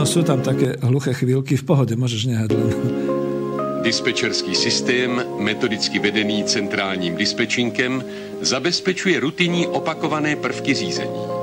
[0.04, 2.76] No sú tam také hluché chvíľky, v pohode, môžeš nehať len.
[3.88, 8.04] Dispečerský systém, metodicky vedený centrálním dispečinkem,
[8.44, 11.43] zabezpečuje rutinní opakované prvky řízení.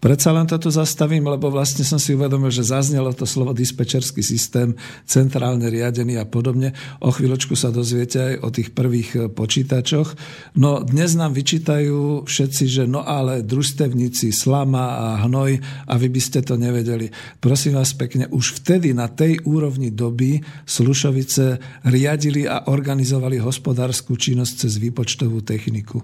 [0.00, 4.72] Predsa len toto zastavím, lebo vlastne som si uvedomil, že zaznelo to slovo dispečerský systém,
[5.04, 6.72] centrálne riadený a podobne.
[7.04, 10.16] O chvíľočku sa dozviete aj o tých prvých e, počítačoch.
[10.56, 16.20] No dnes nám vyčítajú všetci, že no ale družstevníci, slama a hnoj a vy by
[16.24, 17.12] ste to nevedeli.
[17.36, 24.64] Prosím vás pekne, už vtedy na tej úrovni doby Slušovice riadili a organizovali hospodárskú činnosť
[24.64, 26.00] cez výpočtovú techniku.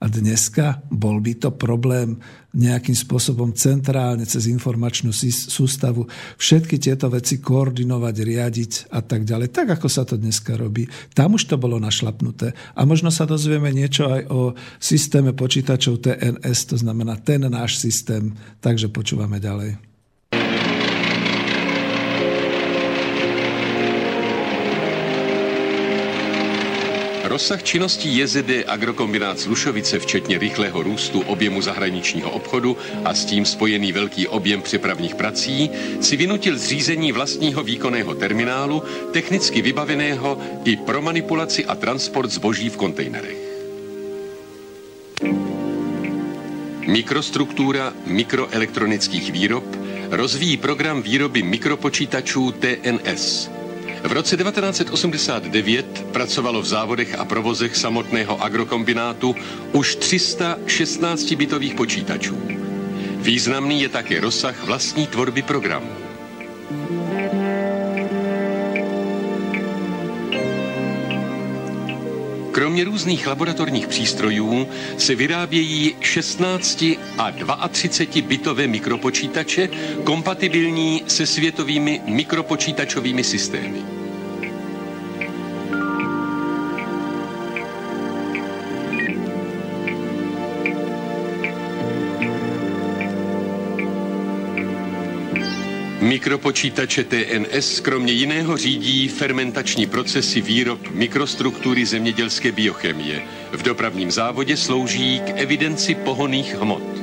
[0.00, 2.16] A dneska bol by to problém
[2.56, 6.08] nejakým spôsobom centrálne cez informačnú sústavu
[6.40, 9.52] všetky tieto veci koordinovať, riadiť a tak ďalej.
[9.52, 10.88] Tak, ako sa to dneska robí.
[11.12, 12.56] Tam už to bolo našlapnuté.
[12.72, 18.32] A možno sa dozvieme niečo aj o systéme počítačov TNS, to znamená ten náš systém.
[18.64, 19.89] Takže počúvame ďalej.
[27.30, 33.92] Rozsah činností JZD Agrokombinát Slušovice, včetně rychlého růstu objemu zahraničního obchodu a s tím spojený
[33.92, 41.64] velký objem přepravních prací, si vynutil zřízení vlastního výkonného terminálu, technicky vybaveného i pro manipulaci
[41.66, 43.38] a transport zboží v kontejnerech.
[46.86, 49.64] Mikrostruktura mikroelektronických výrob
[50.10, 53.50] rozvíjí program výroby mikropočítačů TNS–
[54.04, 59.34] v roce 1989 pracovalo v závodech a provozech samotného agrokombinátu
[59.72, 62.36] už 316 bytových počítačů.
[63.20, 66.09] Významný je také rozsah vlastní tvorby programů.
[72.52, 76.84] Kromě různých laboratorních přístrojů se vyrábějí 16
[77.18, 79.68] a 32 bitové mikropočítače
[80.04, 83.99] kompatibilní se světovými mikropočítačovými systémy.
[96.10, 103.22] Mikropočítače TNS kromě jiného řídí fermentační procesy výrob mikrostruktury zemědělské biochemie.
[103.52, 106.99] V dopravním závodě slouží k evidenci pohoných hmot.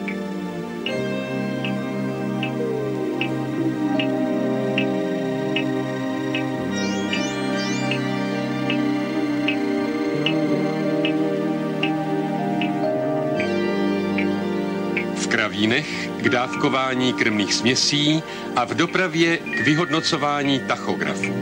[16.27, 18.23] K dávkování krmných směsí
[18.55, 21.33] a v dopravě k vyhodnocování tachografu.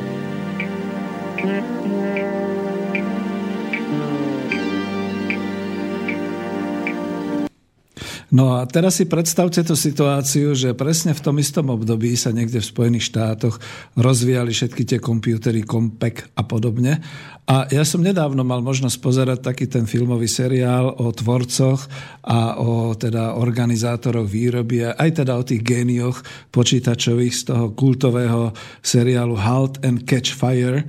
[8.36, 12.60] No a teraz si predstavte tú situáciu, že presne v tom istom období sa niekde
[12.60, 13.63] v Spojených štátoch
[13.95, 17.00] rozvíjali všetky tie kompiútery, Compaq a podobne.
[17.48, 21.88] A ja som nedávno mal možnosť pozerať taký ten filmový seriál o tvorcoch
[22.27, 26.19] a o teda organizátoroch výroby a aj teda o tých génioch
[26.52, 28.52] počítačových z toho kultového
[28.83, 30.83] seriálu Halt and Catch Fire,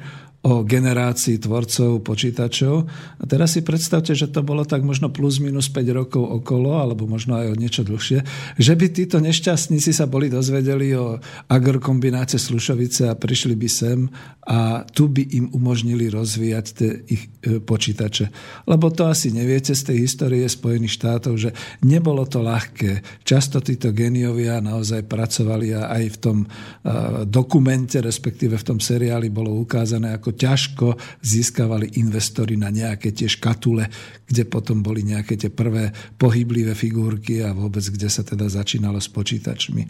[0.47, 2.87] o generácii tvorcov počítačov.
[3.19, 7.11] A teraz si predstavte, že to bolo tak možno plus minus 5 rokov okolo, alebo
[7.11, 8.23] možno aj o niečo dlhšie,
[8.55, 11.19] že by títo nešťastníci sa boli dozvedeli o
[11.51, 14.07] agrokombináce Slušovice a prišli by sem
[14.47, 18.31] a tu by im umožnili rozvíjať tie ich e, počítače.
[18.71, 21.51] Lebo to asi neviete z tej histórie Spojených štátov, že
[21.83, 23.27] nebolo to ľahké.
[23.27, 26.39] Často títo geniovia naozaj pracovali a aj v tom
[27.27, 33.89] dokumente, respektíve v tom seriáli bolo ukázané, ako ťažko získavali investori na nejaké tie škatule,
[34.29, 39.09] kde potom boli nejaké tie prvé pohyblivé figurky a vôbec kde sa teda začínalo s
[39.09, 39.83] počítačmi.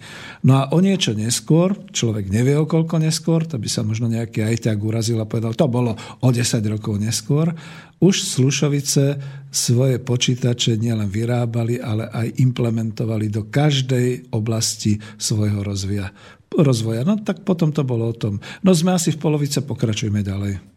[0.46, 4.44] No a o niečo neskôr, človek nevie o koľko neskôr, to by sa možno nejaký
[4.44, 7.50] ajťák urazil a povedal, to bolo o 10 rokov neskôr,
[8.00, 9.16] už Slušovice
[9.48, 16.12] svoje počítače nielen vyrábali, ale aj implementovali do každej oblasti svojho rozvoja.
[16.52, 17.04] rozvoja.
[17.04, 18.40] No tak potom to bolo o tom.
[18.60, 20.76] No sme asi v polovice, pokračujme ďalej.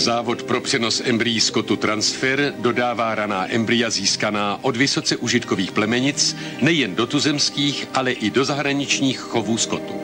[0.00, 6.94] Závod pro přenos embryí skotu Transfer dodává raná embrya získaná od vysoce užitkových plemenic nejen
[6.94, 9.94] do tuzemských, ale i do zahraničních chovů skotu.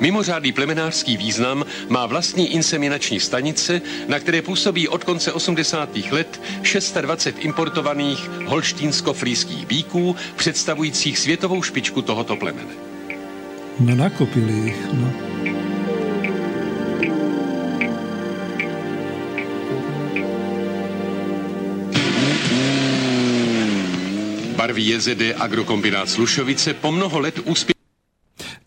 [0.00, 5.96] Mimořádný plemenářský význam má vlastní inseminační stanice, na které působí od konce 80.
[6.10, 12.72] let 620 importovaných holštínsko-frýských bíků, představujících světovou špičku tohoto plemene.
[13.80, 15.12] No nakopili ich, no.
[24.78, 27.74] Barví JZD Agrokombinát Slušovice po mnoho let úspěch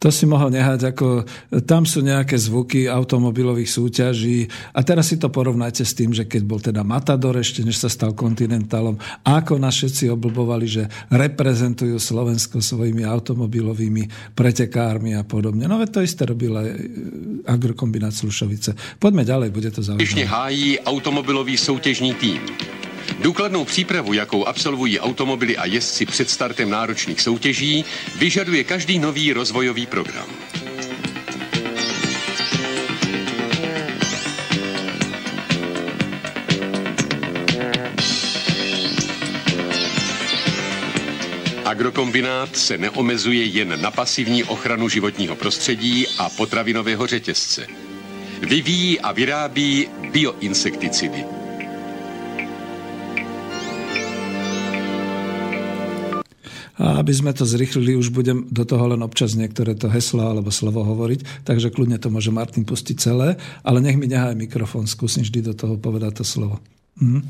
[0.02, 1.24] to si mohol nehať, ako
[1.64, 6.42] tam sú nejaké zvuky automobilových súťaží a teraz si to porovnajte s tým, že keď
[6.42, 10.84] bol teda Matador ešte, než sa stal kontinentálom, ako nás všetci oblbovali, že
[11.14, 15.70] reprezentujú Slovensko svojimi automobilovými pretekármi a podobne.
[15.70, 16.68] No veď to isté robil aj
[17.46, 18.74] Agrokombinát Slušovice.
[18.98, 20.26] Poďme ďalej, bude to zaujímavé.
[20.26, 22.42] hájí automobilový soutěžní tým.
[23.20, 27.86] Důkladnou přípravu, jakou absolvují automobily a jezdci před startem náročných soutěží,
[28.18, 30.28] vyžaduje každý nový rozvojový program.
[41.66, 47.68] Agrokombinát se neomezuje jen na pasivní ochranu životního prostředí a potravinového řetězce.
[48.40, 51.41] Vyvíjí a vyrábí bioinsekticidy.
[56.82, 60.50] A aby sme to zrychlili, už budem do toho len občas niektoré to heslo alebo
[60.50, 65.22] slovo hovoriť, takže kľudne to môže Martin pustiť celé, ale nech mi nehaj mikrofón, skúsim
[65.22, 66.58] vždy do toho povedať to slovo.
[66.98, 67.22] Hm?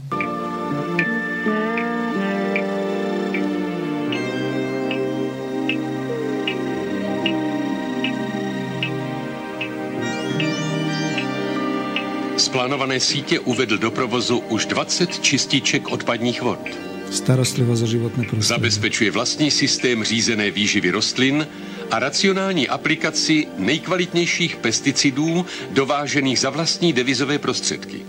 [12.39, 18.55] Z plánované sítě uvedl do provozu už 20 čističek odpadních vod starostlivosť o životné prostredie.
[18.55, 21.47] Zabezpečuje vlastní systém řízené výživy rostlin
[21.91, 27.99] a racionální aplikaci nejkvalitnějších pesticidů dovážených za vlastní devizové prostředky.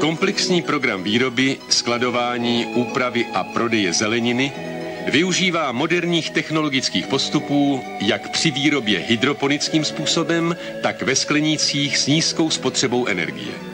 [0.00, 4.52] Komplexní program výroby, skladování, úpravy a prodeje zeleniny
[5.12, 13.06] využívá moderních technologických postupů jak při výrobě hydroponickým způsobem, tak ve sklenících s nízkou spotřebou
[13.06, 13.73] energie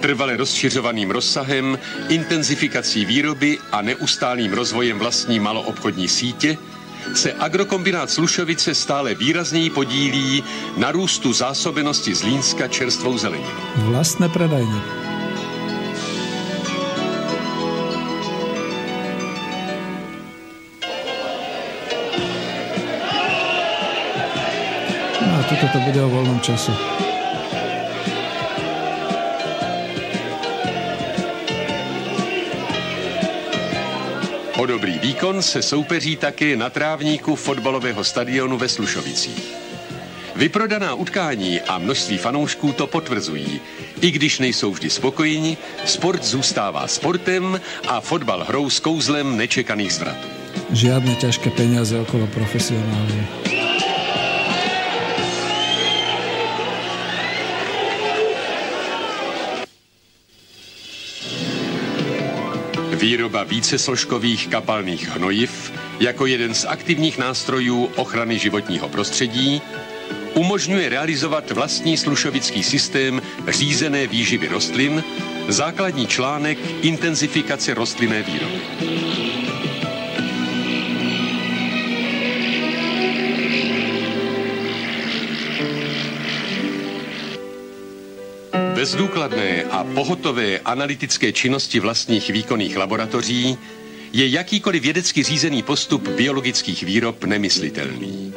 [0.00, 1.78] trvale rozšiřovaným rozsahem,
[2.08, 6.58] intenzifikací výroby a neustálým rozvojem vlastní maloobchodní sítě
[7.14, 10.44] se agrokombinát Slušovice stále výrazněji podílí
[10.76, 13.50] na růstu zásobenosti Zlínska čerstvou zeleninou.
[13.76, 14.80] Vlastné predajne.
[25.26, 26.97] No a tuto to bude o voľnom čase.
[34.58, 39.54] O dobrý výkon se soupeří také na trávníku fotbalového stadionu ve Slušovicích.
[40.36, 43.60] Vyprodaná utkání a množství fanoušků to potvrzují.
[44.00, 50.28] I když nejsou vždy spokojeni, sport zůstává sportem a fotbal hrou s kouzlem nečekaných zvratů.
[50.74, 53.24] Žiadne ťažké peniaze okolo profesionálne.
[63.08, 69.62] Výroba vícesložkových kapalných hnojiv jako jeden z aktivních nástrojů ochrany životního prostředí
[70.34, 75.04] umožňuje realizovat vlastní slušovický systém řízené výživy rostlin,
[75.48, 79.27] základní článek intenzifikace rostlinné výroby.
[88.78, 93.58] Bez důkladné a pohotové analytické činnosti vlastních výkonných laboratoří
[94.12, 98.32] je jakýkoliv vědecky řízený postup biologických výrob nemyslitelný.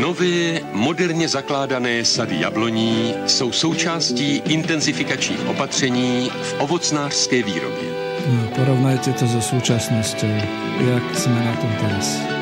[0.00, 7.90] Nové, moderně zakládané sady jabloní jsou součástí intenzifikačních opatření v ovocnářské výrobě.
[8.26, 10.34] No, porovnajte to so súčasnosťou.
[10.82, 12.35] Jak sme na tom teraz?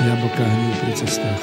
[0.00, 1.42] Jablka hníjú pri cestách.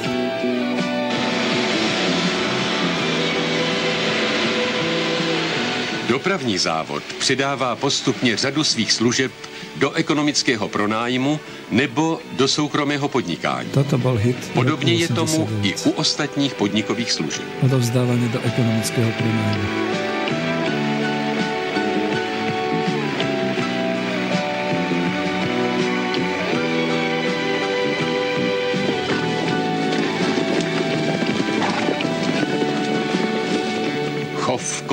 [6.08, 9.32] Dopravní závod přidává postupně řadu svých služeb
[9.76, 11.40] do ekonomického pronájmu
[11.70, 13.70] nebo do soukromého podnikání.
[13.70, 14.36] Toto bol hit.
[14.54, 17.44] Podobně je tomu i u ostatních podnikových služeb.
[17.62, 20.07] Odovzdávanie do ekonomického pronájmu.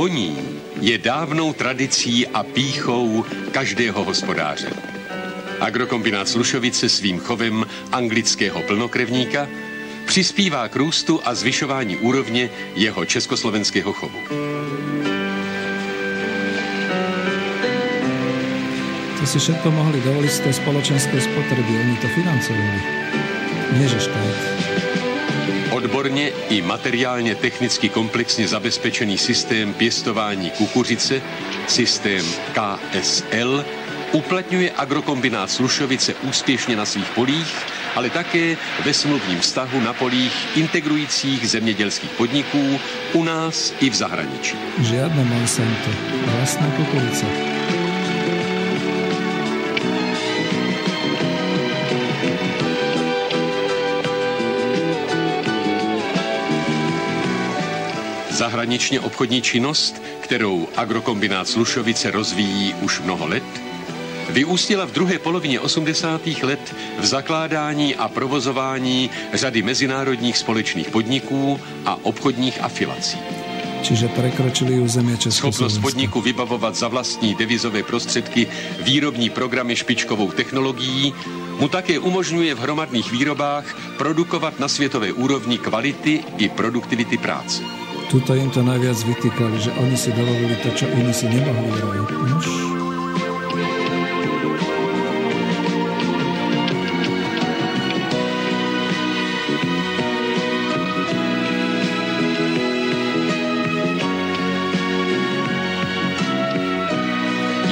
[0.06, 0.38] Chov koní
[0.86, 4.70] je dávnou tradicí a píchou každého hospodáře.
[5.60, 9.48] Agrokombinát Slušovice svým chovem anglického plnokrevníka
[10.06, 14.20] přispívá k růstu a zvyšování úrovně jeho československého chovu.
[19.20, 21.82] To si všetko mohli dovoliť z tej spoločenskej spotreby.
[21.82, 22.80] Oni to financovali.
[23.74, 24.55] Nie, že štát.
[25.86, 31.22] Odborně i materiálně technicky komplexně zabezpečený systém pěstování kukuřice,
[31.68, 33.66] systém KSL,
[34.12, 37.56] uplatňuje agrokombinát Slušovice úspěšně na svých polích,
[37.96, 42.80] ale také ve smluvním vztahu na polích integrujících zemědělských podniků
[43.14, 44.58] u nás i v zahraničí.
[44.82, 45.90] Žiadne Monsanto.
[46.26, 47.55] Vlastná kukurica.
[58.66, 63.44] Zahraničně obchodní činnost, kterou agrokombinát Slušovice rozvíjí už mnoho let,
[64.30, 66.28] vyústila v druhé polovině 80.
[66.42, 73.18] let v zakládání a provozování řady mezinárodních společných podniků a obchodních afilací.
[73.82, 75.82] Čiže prekročili územie Schopnost Československa.
[75.82, 78.48] podniku vybavovat za vlastní devizové prostředky
[78.82, 81.14] výrobní programy špičkovou technologií
[81.62, 87.85] mu také umožňuje v hromadných výrobách produkovat na světové úrovni kvality i produktivity práce.
[88.16, 92.48] Tuto im to najviac vytýkali, že oni si dovolili to, čo iní si nemohli robiť.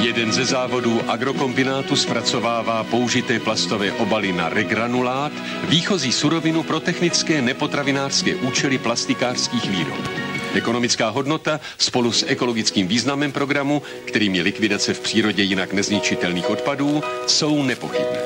[0.04, 5.32] Jeden ze závodů agrokombinátu zpracovává použité plastové obaly na regranulát,
[5.72, 10.23] výchozí surovinu pro technické nepotravinářské účely plastikářských výrob.
[10.54, 17.02] Ekonomická hodnota spolu s ekologickým významem programu, kterým je likvidace v přírodě jinak nezničitelných odpadů,
[17.26, 18.18] jsou nepochybné.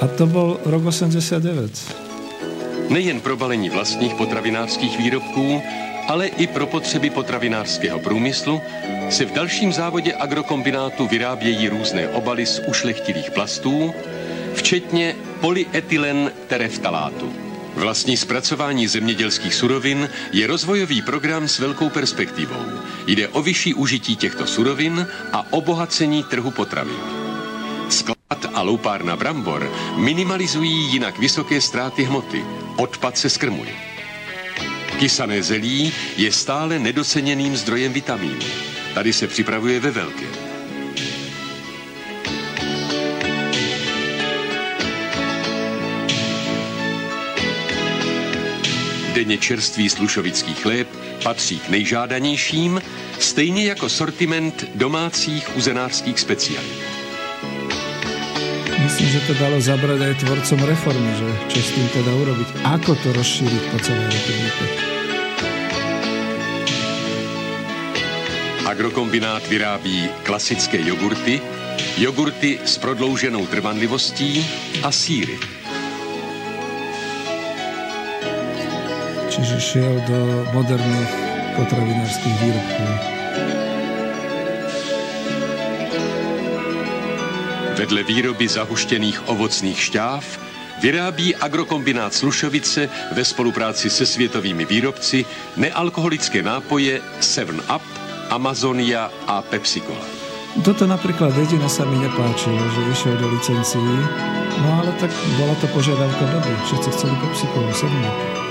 [0.00, 1.70] A to bol rok 89.
[2.88, 5.62] Nejen pro balení vlastních potravinářských výrobků,
[6.08, 8.60] ale i pro potřeby potravinářského průmyslu
[9.10, 13.94] se v dalším závodě agrokombinátu vyrábějí různé obaly z ušlechtilých plastů,
[14.54, 17.49] včetně polyetylen tereftalátu.
[17.74, 22.64] Vlastní zpracování zemědělských surovin je rozvojový program s velkou perspektivou.
[23.06, 27.00] Jde o vyšší užití těchto surovin a obohacení trhu potravin.
[27.88, 32.44] Sklad a loupárna brambor minimalizují jinak vysoké ztráty hmoty.
[32.76, 33.72] Odpad se skrmuje.
[34.98, 38.46] Kysané zelí je stále nedoceněným zdrojem vitamínů.
[38.94, 40.49] Tady se připravuje ve velkém.
[49.20, 50.88] Denně čerstvý slušovický chléb
[51.22, 52.80] patří k nejžádanějším,
[53.18, 56.80] stejně jako sortiment domácích uzenářských specialit.
[58.82, 62.48] Myslím, že to dalo zabrať aj tvorcom reformy, že čo s tým teda urobiť.
[62.64, 64.64] Ako to rozšíriť po celej republike.
[68.64, 71.44] Agrokombinát vyrábí klasické jogurty,
[72.00, 74.40] jogurty s prodlouženou trvanlivostí
[74.80, 75.59] a síry.
[79.40, 81.12] čiže šiel do moderných
[81.56, 82.90] potravinárskych výrobkov.
[87.80, 90.24] Vedle výroby zahuštěných ovocných šťáv
[90.84, 95.24] vyrábí agrokombinát Slušovice ve spolupráci se světovými výrobci
[95.56, 97.80] nealkoholické nápoje seven up
[98.28, 100.04] Amazonia a Pepsi-Cola.
[100.60, 103.96] Toto napríklad jediné sa mi nepáčilo, že vyšiel do licencií,
[104.60, 108.49] no ale tak bola to požiadavka doby, všetci chceli Pepsi-Cola 7-Up.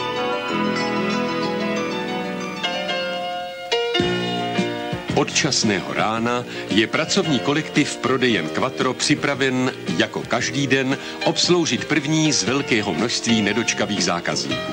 [5.16, 12.44] Od časného rána je pracovní kolektiv prodejen Quattro připraven jako každý den obsloužit první z
[12.44, 14.72] velkého množství nedočkavých zákazníků.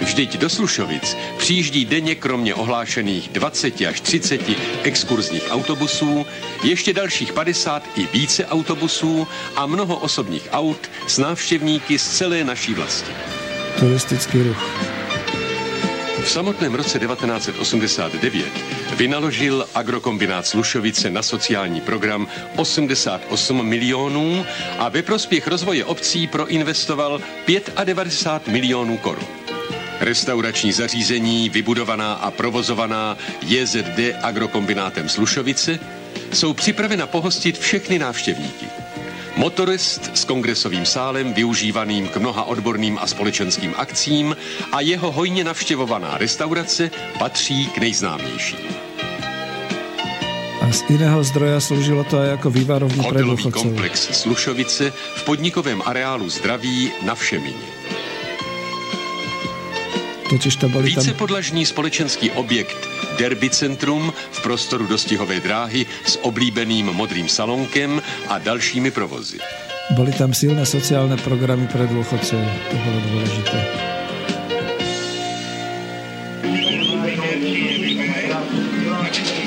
[0.00, 4.40] Vždyť do Slušovic přijíždí denně kromě ohlášených 20 až 30
[4.82, 6.26] exkurzních autobusů,
[6.62, 12.74] ještě dalších 50 i více autobusů a mnoho osobních aut s návštěvníky z celé naší
[12.74, 13.12] vlasti.
[13.78, 14.89] Turistický ruch.
[16.22, 18.46] V samotném roce 1989
[18.96, 24.46] vynaložil agrokombinát Slušovice na sociální program 88 milionů
[24.78, 27.20] a ve prospěch rozvoje obcí proinvestoval
[27.84, 29.24] 95 milionů korun.
[30.00, 35.78] Restaurační zařízení, vybudovaná a provozovaná JZD agrokombinátem Slušovice,
[36.32, 38.79] jsou připravena pohostit všechny návštěvníky.
[39.36, 44.36] Motorist s kongresovým sálem využívaným k mnoha odborným a společenským akcím
[44.72, 48.58] a jeho hojně navštěvovaná restaurace patří k nejznámějším.
[50.60, 55.82] A z iného zdroja slúžilo to aj ako vývarovní pre Hotelový komplex Slušovice v podnikovém
[55.82, 57.99] areálu Zdraví na Všemině.
[60.30, 62.78] Totiž to boli tam, Vícepodlažní společenský objekt
[63.18, 69.42] Derby Centrum v prostoru dostihové dráhy s oblíbeným modrým salonkem a dalšími provozy.
[69.90, 72.38] boli tam silné sociálne programy pre dôchodcov.
[72.70, 73.58] To bolo dôležité.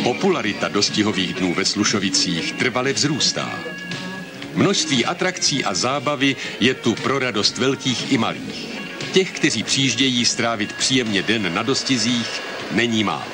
[0.04, 3.48] Popularita dostihových dnů ve Slušovicích trvale vzrůstá.
[4.54, 8.73] Množství atrakcí a zábavy je tu pro radost velkých i malých.
[9.14, 12.41] Těch, kteří přijíždějí strávit příjemně den na dostizích,
[12.72, 13.33] není málo.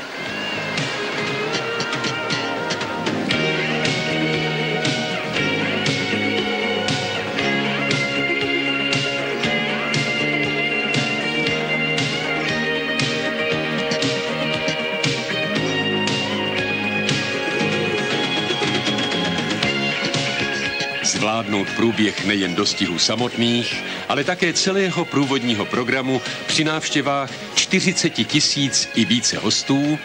[21.76, 29.38] Průběh nejen dostihů samotných, ale také celého průvodního programu při návštěvách 40 tisíc i více
[29.38, 30.00] hostů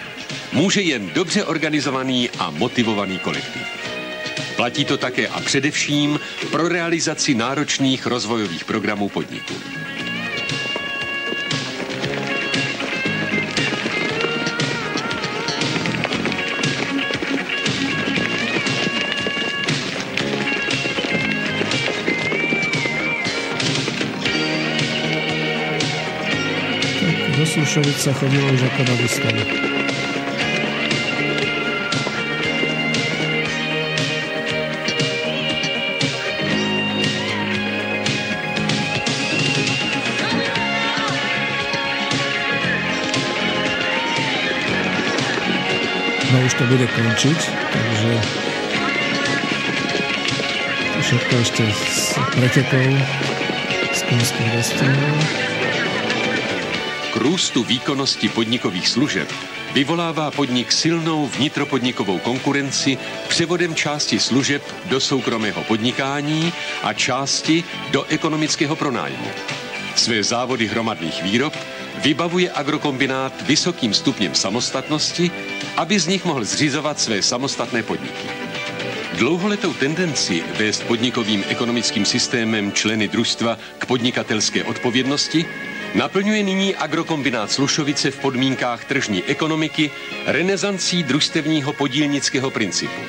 [0.53, 3.63] může jen dobře organizovaný a motivovaný kolektiv.
[4.57, 9.84] Platí to také a především pro realizaci náročných rozvojových programů podniku.
[27.65, 29.41] Do Slušovic sa chodilo už ako na výstavu.
[46.29, 48.13] No už to bude končiť, takže
[50.93, 52.89] to všetko ešte s pretekou
[53.89, 55.54] z konských rastlinov.
[57.25, 59.33] Růstu výkonnosti podnikových služeb
[59.73, 62.99] vyvolává podnik silnou vnitropodnikovou konkurenci
[63.29, 66.53] převodem části služeb do soukromého podnikání
[66.83, 69.27] a části do ekonomického pronájmu.
[69.97, 71.57] Své závody hromadných výrob
[72.03, 75.31] vybavuje agrokombinát vysokým stupněm samostatnosti,
[75.77, 78.29] aby z nich mohl zřizovat své samostatné podniky.
[79.19, 85.47] Dlouholetou tendenci vést podnikovým ekonomickým systémem členy družstva k podnikatelské odpovědnosti
[85.95, 89.91] naplňuje nyní agrokombinát Slušovice v podmínkách tržní ekonomiky
[90.27, 93.03] renesancí družstevního podílnického principu.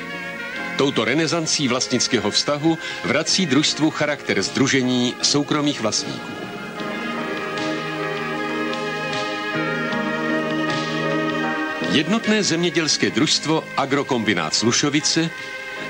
[0.78, 6.32] Touto renesancí vlastnického vztahu vrací družstvu charakter združení soukromých vlastníků.
[11.92, 15.30] Jednotné zemědělské družstvo Agrokombinát Slušovice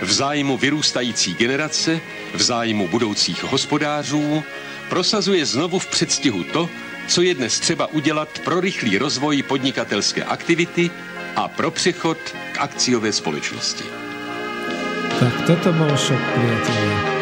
[0.02, 2.00] v zájmu vyrůstající generace,
[2.34, 4.44] v zájmu budoucích hospodářů,
[4.90, 6.70] prosazuje znovu v předstihu to,
[7.08, 10.92] co je dnes třeba udělat pro rychlý rozvoj podnikatelské aktivity
[11.36, 12.18] a pro přechod
[12.52, 13.84] k akciové společnosti.
[15.20, 17.15] Tak toto bol šok, priatelia.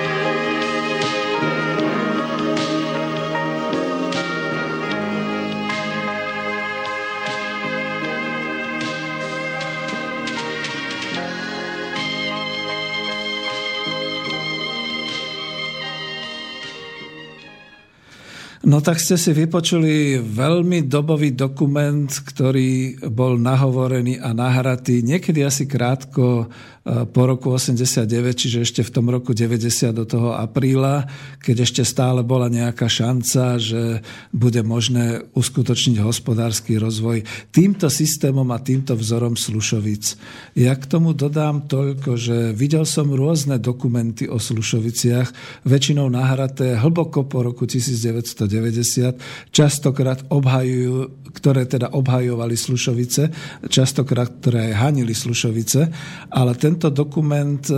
[18.64, 25.68] No tak ste si vypočuli veľmi dobový dokument, ktorý bol nahovorený a nahratý niekedy asi
[25.68, 26.48] krátko
[26.84, 31.08] po roku 89, čiže ešte v tom roku 90 do toho apríla,
[31.40, 34.04] keď ešte stále bola nejaká šanca, že
[34.36, 37.24] bude možné uskutočniť hospodársky rozvoj
[37.56, 40.20] týmto systémom a týmto vzorom Slušovic.
[40.60, 47.24] Ja k tomu dodám toľko, že videl som rôzne dokumenty o Slušoviciach, väčšinou nahraté hlboko
[47.24, 53.32] po roku 1990, častokrát obhajujú, ktoré teda obhajovali Slušovice,
[53.72, 55.82] častokrát ktoré hanili Slušovice,
[56.28, 57.78] ale tento dokument e,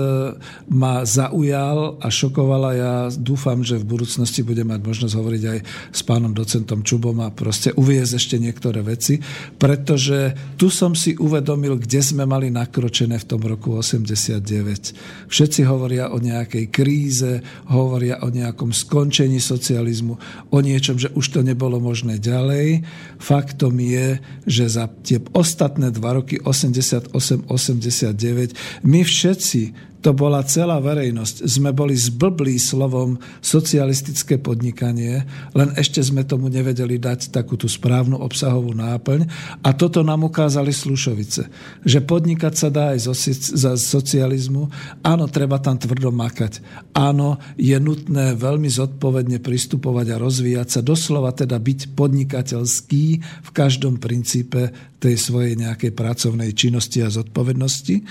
[0.72, 5.60] ma zaujal a šokoval a ja dúfam, že v budúcnosti bude mať možnosť hovoriť aj
[5.91, 9.20] s pánom docentom Čubom a proste uviezť ešte niektoré veci,
[9.60, 15.28] pretože tu som si uvedomil, kde sme mali nakročené v tom roku 89.
[15.28, 20.16] Všetci hovoria o nejakej kríze, hovoria o nejakom skončení socializmu,
[20.56, 22.88] o niečom, že už to nebolo možné ďalej.
[23.20, 29.62] Faktom je, že za tie ostatné dva roky 88-89 my všetci
[30.02, 31.50] to bola celá verejnosť.
[31.50, 35.26] Sme boli zblblí slovom socialistické podnikanie,
[35.58, 39.26] len ešte sme tomu nevedeli dať takú tú správnu obsahovú náplň.
[39.66, 41.50] A toto nám ukázali Slušovice.
[41.82, 43.10] Že podnikať sa dá aj
[43.56, 44.70] za socializmu.
[45.02, 46.62] Áno, treba tam tvrdo makať.
[46.93, 50.80] Áno, je nutné veľmi zodpovedne pristupovať a rozvíjať sa.
[50.86, 58.02] Doslova teda byť podnikateľský v každom princípe tej svojej nejakej pracovnej činnosti a zodpovednosti.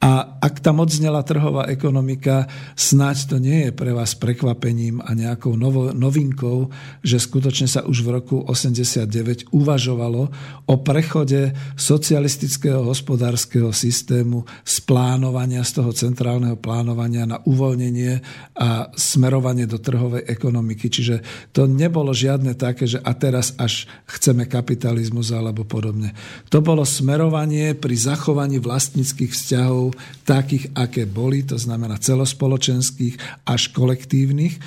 [0.00, 5.54] A ak tam odznela trhová ekonomika, snáď to nie je pre vás prekvapením a nejakou
[5.54, 6.66] novo, novinkou,
[7.06, 10.34] že skutočne sa už v roku 89 uvažovalo
[10.66, 18.18] o prechode socialistického hospodárskeho systému z plánovania, z toho centrálneho plánovania na uvoľnenie
[18.58, 20.90] a smerovanie do trhovej ekonomiky.
[20.90, 21.22] Čiže
[21.54, 26.18] to nebolo žiadne také, že a teraz až chceme kapitalizmus alebo podobne.
[26.50, 29.94] To bolo smerovanie pri zachovaní vlastníckých vzťahov
[30.26, 34.58] takých, aké boli, to znamená celospoločenských až kolektívnych.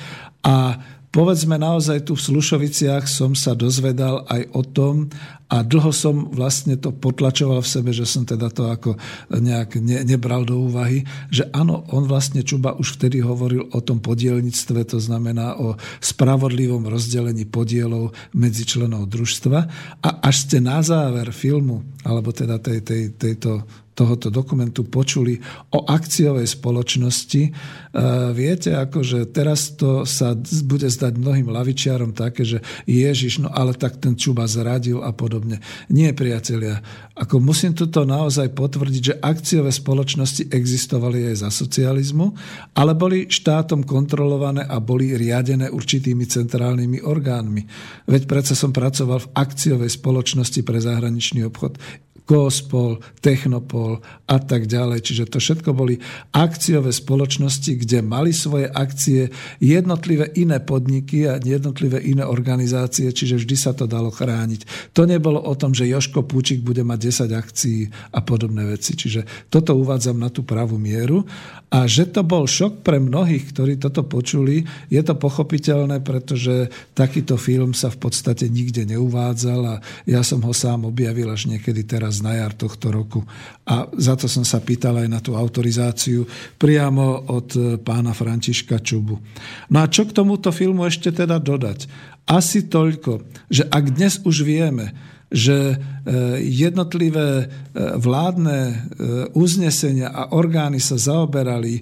[0.43, 0.81] A
[1.11, 4.95] povedzme naozaj tu v Slušoviciach som sa dozvedal aj o tom,
[5.51, 8.95] a dlho som vlastne to potlačoval v sebe, že som teda to ako
[9.27, 13.99] nejak ne, nebral do úvahy, že áno, on vlastne Čuba už vtedy hovoril o tom
[13.99, 19.59] podielnictve, to znamená o spravodlivom rozdelení podielov medzi členov družstva
[19.99, 23.67] a až ste na záver filmu, alebo teda tej, tej, tejto
[24.01, 25.37] tohoto dokumentu počuli
[25.77, 27.41] o akciovej spoločnosti.
[27.45, 27.51] E,
[28.33, 30.33] viete, akože teraz to sa
[30.65, 35.61] bude zdať mnohým lavičiarom také, že Ježiš, no ale tak ten Čuba zradil a podobne.
[35.93, 36.81] Nie, priatelia.
[37.13, 42.33] Ako musím toto naozaj potvrdiť, že akciové spoločnosti existovali aj za socializmu,
[42.73, 47.61] ale boli štátom kontrolované a boli riadené určitými centrálnymi orgánmi.
[48.09, 51.77] Veď predsa som pracoval v akciovej spoločnosti pre zahraničný obchod
[52.25, 55.03] Gospol, Technopol a tak ďalej.
[55.03, 55.99] Čiže to všetko boli
[56.31, 63.55] akciové spoločnosti, kde mali svoje akcie jednotlivé iné podniky a jednotlivé iné organizácie, čiže vždy
[63.55, 64.91] sa to dalo chrániť.
[64.95, 67.81] To nebolo o tom, že Joško Púčik bude mať 10 akcií
[68.15, 68.95] a podobné veci.
[68.95, 71.23] Čiže toto uvádzam na tú pravú mieru.
[71.71, 77.39] A že to bol šok pre mnohých, ktorí toto počuli, je to pochopiteľné, pretože takýto
[77.39, 82.10] film sa v podstate nikde neuvádzal a ja som ho sám objavil až niekedy teraz
[82.19, 83.23] na jar tohto roku.
[83.63, 86.27] A za to som sa pýtal aj na tú autorizáciu
[86.59, 89.15] priamo od pána Františka Čubu.
[89.71, 91.87] No a čo k tomuto filmu ešte teda dodať?
[92.27, 94.91] Asi toľko, že ak dnes už vieme,
[95.31, 95.75] že e,
[96.43, 97.45] jednotlivé e,
[97.95, 98.73] vládne e,
[99.31, 101.79] uznesenia a orgány sa zaoberali,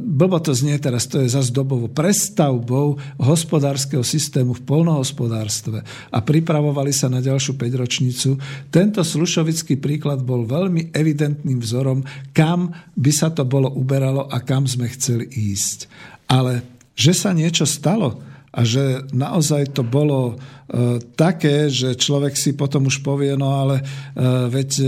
[0.00, 6.92] blbo to znie teraz, to je zase dobovo, prestavbou hospodárskeho systému v polnohospodárstve a pripravovali
[6.96, 8.40] sa na ďalšiu 5-ročnicu.
[8.72, 12.00] Tento slušovický príklad bol veľmi evidentným vzorom,
[12.32, 15.92] kam by sa to bolo uberalo a kam sme chceli ísť.
[16.32, 16.64] Ale
[16.96, 18.24] že sa niečo stalo,
[18.56, 20.34] a že naozaj to bolo e,
[21.12, 23.84] také, že človek si potom už povie, no ale e,
[24.48, 24.86] veď e,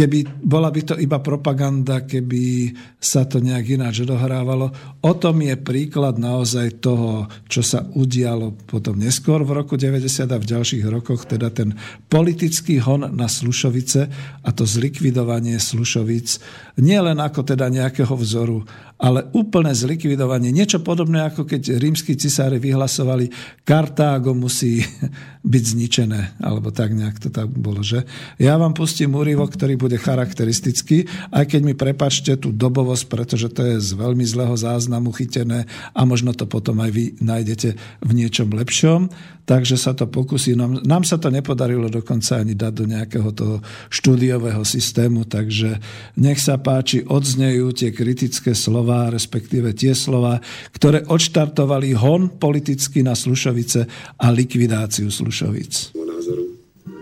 [0.00, 4.72] keby bola by to iba propaganda, keby sa to nejak ináč dohrávalo.
[5.04, 10.40] O tom je príklad naozaj toho, čo sa udialo potom neskôr v roku 90 a
[10.40, 11.76] v ďalších rokoch, teda ten
[12.08, 14.08] politický hon na Slušovice
[14.40, 16.40] a to zlikvidovanie Slušovic,
[16.80, 18.64] nie len ako teda nejakého vzoru,
[19.00, 20.52] ale úplné zlikvidovanie.
[20.52, 23.32] Niečo podobné, ako keď rímsky cisári vyhlasovali,
[23.64, 24.84] Kartágo musí
[25.52, 28.04] byť zničené, alebo tak nejak to tak bolo, že?
[28.36, 33.50] Ja vám pustím úryvok, ktorý bude bude charakteristický, aj keď mi prepačte tú dobovosť, pretože
[33.50, 37.74] to je z veľmi zlého záznamu chytené a možno to potom aj vy nájdete
[38.06, 39.10] v niečom lepšom.
[39.50, 40.54] Takže sa to pokusí.
[40.54, 43.56] Nám, nám sa to nepodarilo dokonca ani dať do nejakého toho
[43.90, 45.82] štúdiového systému, takže
[46.22, 50.38] nech sa páči, odznejú tie kritické slova, respektíve tie slova,
[50.70, 53.90] ktoré odštartovali hon politicky na Slušovice
[54.22, 55.98] a likvidáciu Slušovic.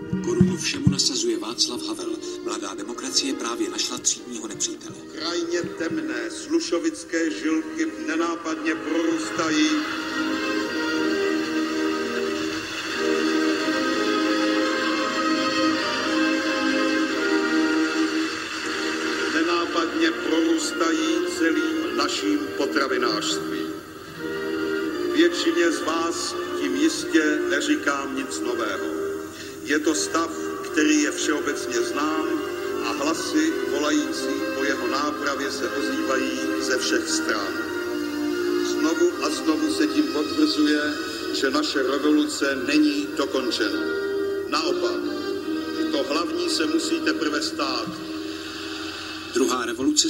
[0.09, 1.28] Korunu všemu nasazuje
[5.59, 9.69] Krajně temné slušovické žilky nenápadně prorůstají
[19.33, 23.73] nenápadně prorůstají celým naším potravinářstvím.
[25.13, 28.85] Většině z vás tím jistě neříkám nic nového.
[29.63, 30.31] Je to stav,
[30.71, 32.48] který je všeobecně znám
[32.85, 37.53] a hlasy volající po jeho nápravě se ozývají ze všech stran.
[38.71, 40.81] Znovu a znovu se tím potvrzuje,
[41.41, 43.79] že naše revoluce není dokončena.
[44.51, 45.01] Naopak,
[45.91, 47.89] to hlavní se musí teprve stát.
[49.33, 50.07] Druhá revoluce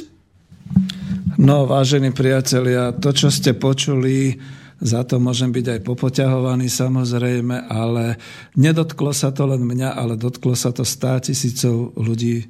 [1.40, 4.36] No, vážení priatelia, to, čo ste počuli,
[4.80, 8.16] za to môžem byť aj popoťahovaný samozrejme, ale
[8.56, 12.46] nedotklo sa to len mňa, ale dotklo sa to 100 tisícov ľudí e,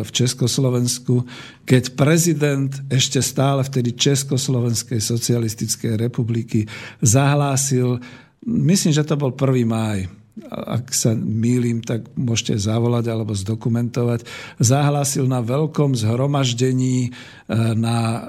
[0.00, 1.28] v Československu,
[1.68, 6.64] keď prezident ešte stále vtedy Československej socialistickej republiky
[7.04, 8.00] zahlásil,
[8.48, 9.68] myslím, že to bol 1.
[9.68, 10.08] máj,
[10.50, 14.26] ak sa mýlim, tak môžete zavolať alebo zdokumentovať,
[14.58, 17.10] zahlásil na veľkom zhromaždení e,
[17.78, 18.20] na e,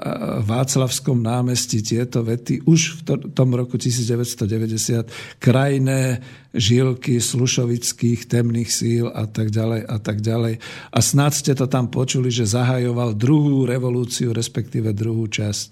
[0.46, 6.22] Václavskom námestí tieto vety už v tom roku 1990 krajné
[6.56, 10.58] žilky slušovických temných síl a tak ďalej a tak ďalej.
[10.90, 15.64] A snad ste to tam počuli, že zahajoval druhú revolúciu, respektíve druhú časť.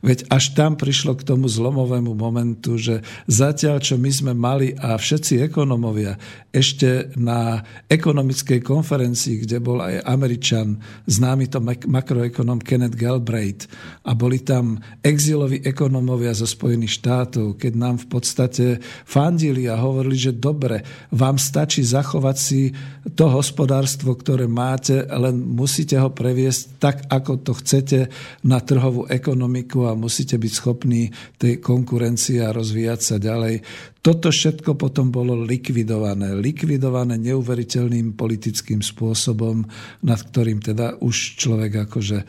[0.00, 4.96] Veď až tam prišlo k tomu zlomovému momentu, že zatiaľ, čo my sme mali a
[4.96, 5.44] všetci
[5.80, 6.20] ekonomovia
[6.52, 10.76] ešte na ekonomickej konferencii, kde bol aj Američan,
[11.08, 13.64] známy to makroekonom Kenneth Galbraith
[14.04, 18.66] a boli tam exiloví ekonomovia zo Spojených štátov, keď nám v podstate
[19.08, 22.74] fandili a hovorili, že dobre, vám stačí zachovať si
[23.16, 27.98] to hospodárstvo, ktoré máte, len musíte ho previesť tak, ako to chcete
[28.44, 33.62] na trhovú ekonomiku a musíte byť schopní tej konkurencie a rozvíjať sa ďalej.
[34.00, 36.32] Toto všetko potom bolo likvidované.
[36.32, 39.68] Likvidované neuveriteľným politickým spôsobom,
[40.00, 42.26] nad ktorým teda už človek akože e,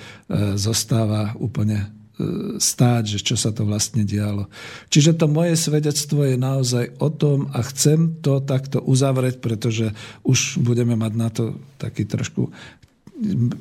[0.60, 2.02] zostáva úplne
[2.58, 4.48] stáť, že čo sa to vlastne dialo.
[4.92, 10.62] Čiže to moje svedectvo je naozaj o tom a chcem to takto uzavrieť, pretože už
[10.62, 12.52] budeme mať na to taký trošku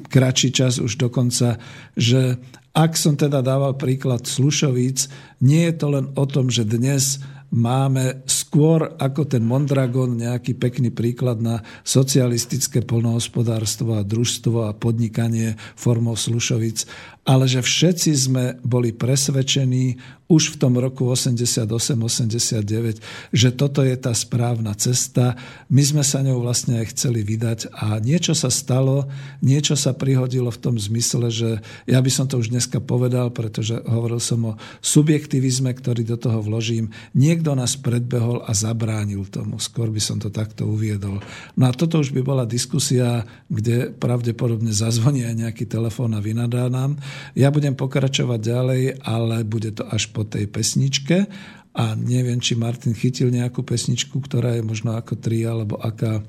[0.09, 1.61] kratší čas už dokonca,
[1.93, 2.41] že
[2.73, 5.11] ak som teda dával príklad Slušovíc,
[5.43, 7.21] nie je to len o tom, že dnes
[7.51, 15.59] máme skôr ako ten Mondragon nejaký pekný príklad na socialistické polnohospodárstvo a družstvo a podnikanie
[15.75, 16.87] formou Slušovic,
[17.27, 19.99] ale že všetci sme boli presvedčení
[20.31, 23.03] už v tom roku 88-89,
[23.35, 25.35] že toto je tá správna cesta.
[25.67, 29.11] My sme sa ňou vlastne aj chceli vydať a niečo sa stalo,
[29.43, 31.59] niečo sa prihodilo v tom zmysle, že
[31.91, 36.39] ja by som to už dneska povedal, pretože hovoril som o subjektivizme, ktorý do toho
[36.39, 36.95] vložím.
[37.19, 39.59] Niekto nás predbehol a zabránil tomu.
[39.59, 41.19] Skôr by som to takto uviedol.
[41.59, 46.71] No a toto už by bola diskusia, kde pravdepodobne zazvoní aj nejaký telefón a vynadá
[46.71, 46.95] nám.
[47.35, 51.29] Ja budem pokračovať ďalej, ale bude to až po tej pesničke
[51.71, 56.23] a neviem, či Martin chytil nejakú pesničku, ktorá je možno ako tri, alebo aká,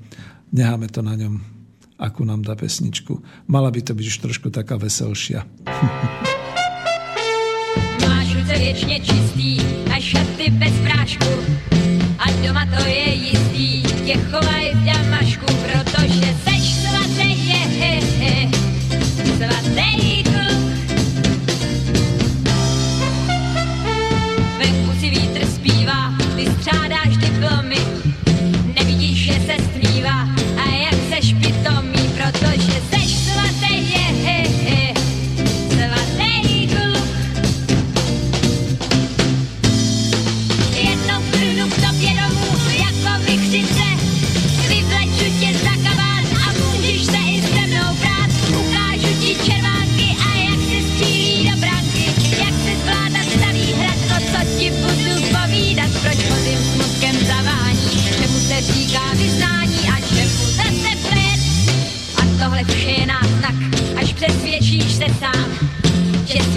[0.54, 1.42] necháme to na ňom,
[1.98, 3.18] akú nám dá pesničku.
[3.50, 5.42] Mala by to byť už trošku taká veselšia.
[8.02, 11.26] Máš ruce věčně čistý a šaty bez prášku
[12.18, 15.61] a doma to je jistý, tě chovaj v damašku,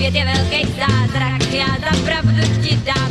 [0.06, 3.05] Jedziemy do Gatesa, atrakcja, naprawdę ci dam.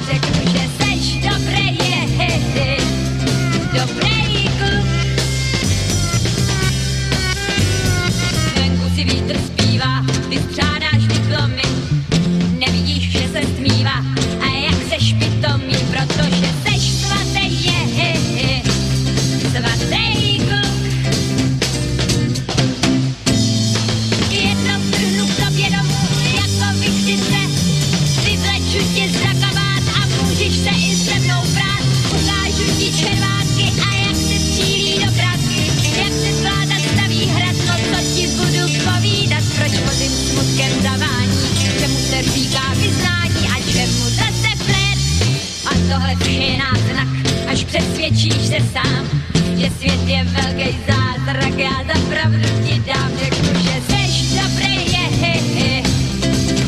[50.06, 55.82] Je velký zázrak, já za pravdu ti dám, řeknu, že seš dobrý, je, je, je,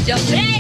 [0.07, 0.57] dobrý.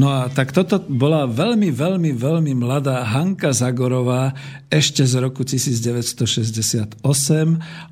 [0.00, 4.32] No a tak toto bola veľmi, veľmi, veľmi mladá Hanka Zagorová
[4.70, 7.02] ešte z roku 1968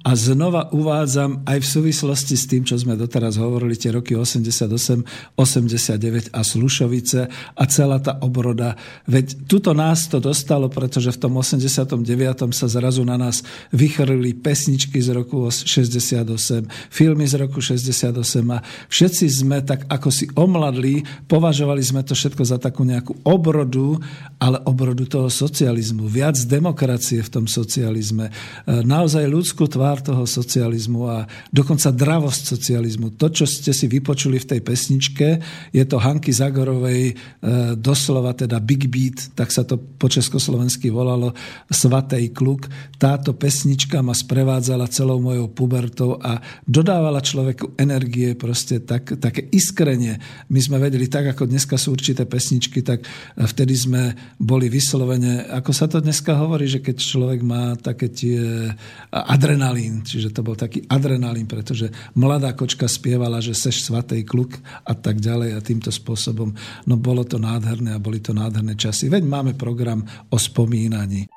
[0.06, 5.34] a znova uvádzam aj v súvislosti s tým, čo sme doteraz hovorili, tie roky 88,
[5.34, 7.20] 89 a Slušovice
[7.58, 8.78] a celá tá obroda.
[9.10, 11.98] Veď tuto nás to dostalo, pretože v tom 89.
[12.54, 13.42] sa zrazu na nás
[13.74, 18.14] vychrli pesničky z roku 68, filmy z roku 68
[18.54, 23.98] a všetci sme tak ako si omladli, považovali sme to všetko za takú nejakú obrodu,
[24.38, 26.06] ale obrodu toho socializmu.
[26.06, 28.28] Viac demokracie v tom socializme.
[28.28, 28.32] E,
[28.84, 33.16] Naozaj ľudskú tvár toho socializmu a dokonca dravosť socializmu.
[33.16, 35.28] To, čo ste si vypočuli v tej pesničke,
[35.72, 37.14] je to Hanky Zagorovej e,
[37.72, 41.32] doslova teda Big Beat, tak sa to po československy volalo,
[41.72, 42.68] Svatej kluk.
[43.00, 46.36] Táto pesnička ma sprevádzala celou mojou pubertou a
[46.68, 50.20] dodávala človeku energie, proste tak, také iskrenie.
[50.52, 53.08] My sme vedeli, tak ako dneska sú určité pesničky, tak
[53.40, 54.02] vtedy sme
[54.36, 58.66] boli vyslovene, ako sa to dneska hovorí, že keď človek má také tie
[59.14, 61.86] adrenalín, čiže to bol taký adrenalín, pretože
[62.18, 66.50] mladá kočka spievala, že seš svatej kluk a tak ďalej a týmto spôsobom.
[66.90, 69.06] No bolo to nádherné a boli to nádherné časy.
[69.06, 70.02] Veď máme program
[70.34, 71.30] o spomínaní.